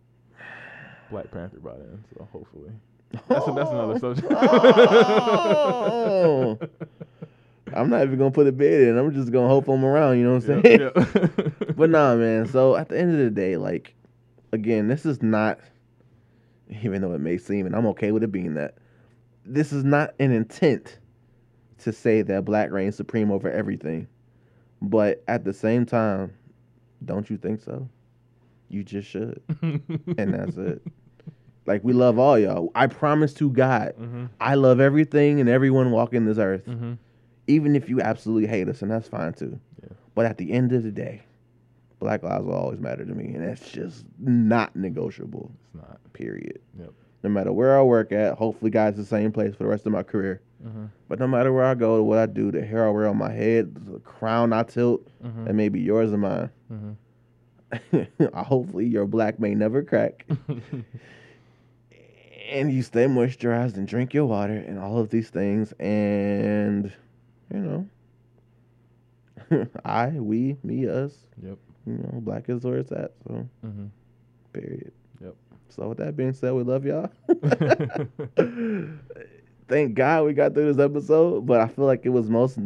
[1.10, 2.04] Black Panther by then.
[2.16, 2.70] So hopefully.
[3.28, 3.98] That's, a, that's another oh.
[3.98, 4.32] subject.
[5.18, 6.58] Oh.
[7.74, 8.96] I'm not even gonna put a bid in.
[8.96, 10.18] I'm just gonna hope I'm around.
[10.18, 10.80] You know what I'm Yeah, saying?
[10.80, 11.38] yeah.
[11.76, 12.46] but nah, man.
[12.46, 13.94] So at the end of the day, like,
[14.52, 15.58] again, this is not,
[16.82, 18.76] even though it may seem, and I'm okay with it being that,
[19.44, 20.98] this is not an intent
[21.78, 24.06] to say that black reigns supreme over everything.
[24.82, 26.32] But at the same time,
[27.04, 27.88] don't you think so?
[28.68, 29.40] You just should.
[29.62, 30.82] And that's it.
[31.66, 32.70] Like, we love all y'all.
[32.74, 36.98] I promise to God, Mhm, I love everything and everyone walking this earth mhm.
[37.48, 39.58] even if you absolutely hate us, and that's fine too.
[39.82, 39.88] Yeah.
[40.14, 41.22] But at the end of the day,
[41.98, 45.50] Black lives will always matter to me, and that's just not negotiable.
[45.64, 45.98] It's not.
[46.12, 46.60] Period.
[46.78, 46.92] Yep.
[47.22, 49.92] No matter where I work at, hopefully, God's the same place for the rest of
[49.92, 50.40] my career.
[50.64, 53.06] Mhm, But no matter where I go, to what I do, the hair I wear
[53.08, 55.06] on my head, the crown I tilt,
[55.44, 56.50] that may be yours or mine.
[58.34, 60.26] hopefully, your black may never crack,
[62.50, 66.92] and you stay moisturized and drink your water and all of these things, and
[67.52, 67.86] you know.
[69.84, 71.12] I, we, me, us.
[71.42, 71.58] Yep.
[71.86, 73.12] You know, black is where it's at.
[73.28, 73.90] So, Mhm.
[74.52, 74.92] period.
[75.22, 75.34] Yep.
[75.68, 77.10] So, with that being said, we love y'all.
[79.68, 82.58] Thank God we got through this episode, but I feel like it was most.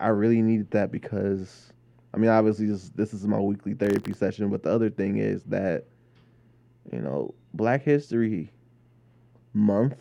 [0.00, 1.72] I really needed that because,
[2.16, 5.42] I mean, obviously, this, this is my weekly therapy session, but the other thing is
[5.44, 5.84] that,
[6.90, 8.50] you know, Black History
[9.52, 9.96] Month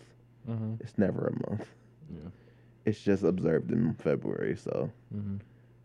[0.49, 0.81] Mhm.
[0.83, 1.67] is never a month.
[2.09, 2.29] Yeah.
[2.85, 4.55] It's just observed in February.
[4.55, 5.39] So, Mhm.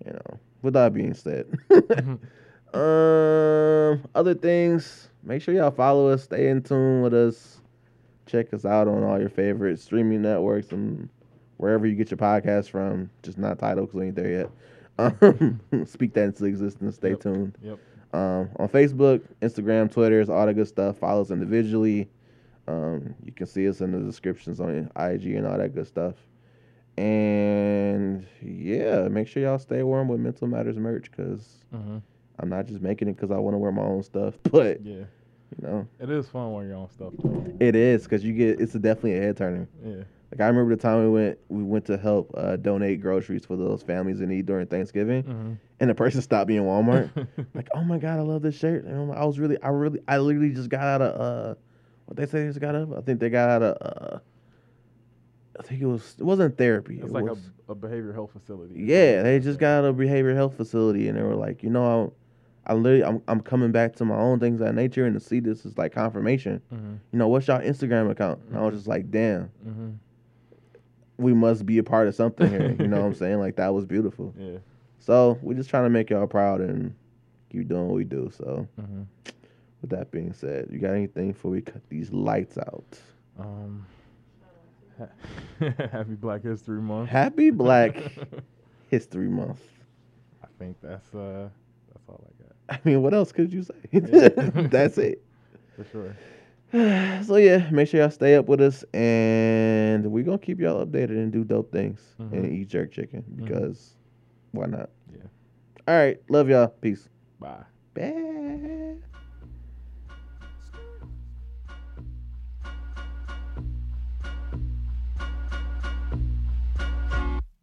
[0.06, 2.18] you know, with that being said, Mhm.
[2.74, 7.60] um, other things, make sure y'all follow us, stay in tune with us,
[8.26, 11.08] check us out on all your favorite streaming networks and
[11.56, 13.10] wherever you get your podcast from.
[13.22, 14.50] Just not title because we ain't there yet.
[15.86, 16.96] Speak that into existence.
[16.96, 17.20] Stay Yep.
[17.20, 17.58] tuned.
[17.62, 17.78] Yep.
[18.12, 20.98] Um, on Facebook, Instagram, Twitter, all that good stuff.
[20.98, 22.08] Follow us individually.
[22.68, 26.14] Um, you can see us in the descriptions on IG and all that good stuff.
[26.98, 32.02] And yeah, make sure y'all stay warm with Mental Matters merch because Mhm.
[32.38, 35.04] I'm not just making it because I want to wear my own stuff, but Yeah.
[35.56, 37.12] you know, It is fun wearing your own stuff.
[37.22, 37.44] Though.
[37.60, 39.66] it is because you get it's a definitely a head turner.
[39.84, 40.02] Yeah.
[40.32, 43.56] Like I remember the time we went we went to help uh, donate groceries for
[43.56, 45.56] those families in need during Thanksgiving, Mhm.
[45.80, 47.10] and the person stopped me in Walmart.
[47.54, 48.84] like, oh my god, I love this shirt.
[48.84, 51.54] And I was really, I really, I literally just got out of uh,
[52.06, 52.92] what they say they just got out of.
[52.92, 53.76] I think they got out of
[54.14, 54.18] uh,
[55.58, 56.96] I think it was it wasn't therapy.
[57.00, 58.74] It's it like was, a, a behavior health facility.
[58.76, 61.70] yeah, they just got out of a behavioral health facility, and they were like, you
[61.70, 62.14] know,
[62.66, 65.20] I, I literally, I'm, I'm coming back to my own things that nature, and to
[65.20, 66.62] see this is like confirmation.
[66.72, 66.92] Mm-hmm.
[67.12, 68.38] You know, what's y'all Instagram account?
[68.48, 69.90] And I was just like, damn, Mm-hmm.
[71.20, 72.76] We must be a part of something here.
[72.78, 73.38] you know what I'm saying?
[73.38, 74.34] Like that was beautiful.
[74.38, 74.58] Yeah.
[74.98, 76.94] So we're just trying to make y'all proud and
[77.50, 78.30] keep doing what we do.
[78.36, 78.66] So.
[78.80, 79.02] Mm-hmm.
[79.82, 82.98] With that being said, you got anything before we cut these lights out?
[83.38, 83.86] Um.
[85.58, 87.08] Happy Black History Month.
[87.08, 87.96] Happy Black
[88.90, 89.62] History Month.
[90.42, 91.48] I think that's uh
[91.90, 93.74] that's all I got I mean, what else could you say?
[93.92, 95.24] That's it.
[95.76, 96.16] for sure.
[97.26, 101.10] So yeah, make sure y'all stay up with us, and we're gonna keep y'all updated
[101.18, 102.32] and do dope things Mhm.
[102.32, 103.96] and eat jerk chicken because
[104.52, 104.90] why not?
[105.12, 105.26] Yeah.
[105.88, 106.68] All right, love y'all.
[106.68, 107.08] Peace.
[107.40, 107.64] Bye.
[107.94, 108.94] Bye.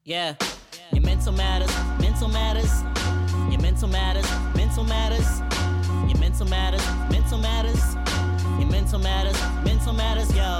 [0.05, 0.35] Yeah,
[0.93, 2.81] your mental matters, mental matters,
[3.51, 5.39] your mental matters, mental matters,
[6.09, 7.95] your mental matters, mental matters,
[8.59, 10.59] your mental matters, mental matters, yo.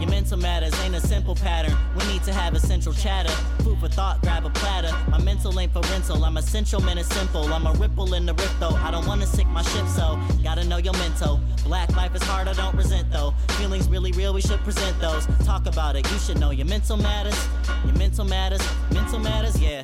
[0.00, 1.76] Your mental matters ain't a simple pattern.
[1.94, 3.30] We need to have a central chatter.
[3.62, 4.96] Food for thought, grab a platter.
[5.10, 6.24] My mental ain't for rental.
[6.24, 7.44] I'm essential, man, it's simple.
[7.52, 8.70] I'm a ripple in the rift, though.
[8.70, 11.38] I don't wanna sink my ship, so gotta know your mental.
[11.64, 13.34] Black life is hard, I don't resent, though.
[13.58, 15.26] Feelings really real, we should present those.
[15.44, 17.38] Talk about it, you should know your mental matters.
[17.84, 19.82] Your mental matters, mental matters, yeah.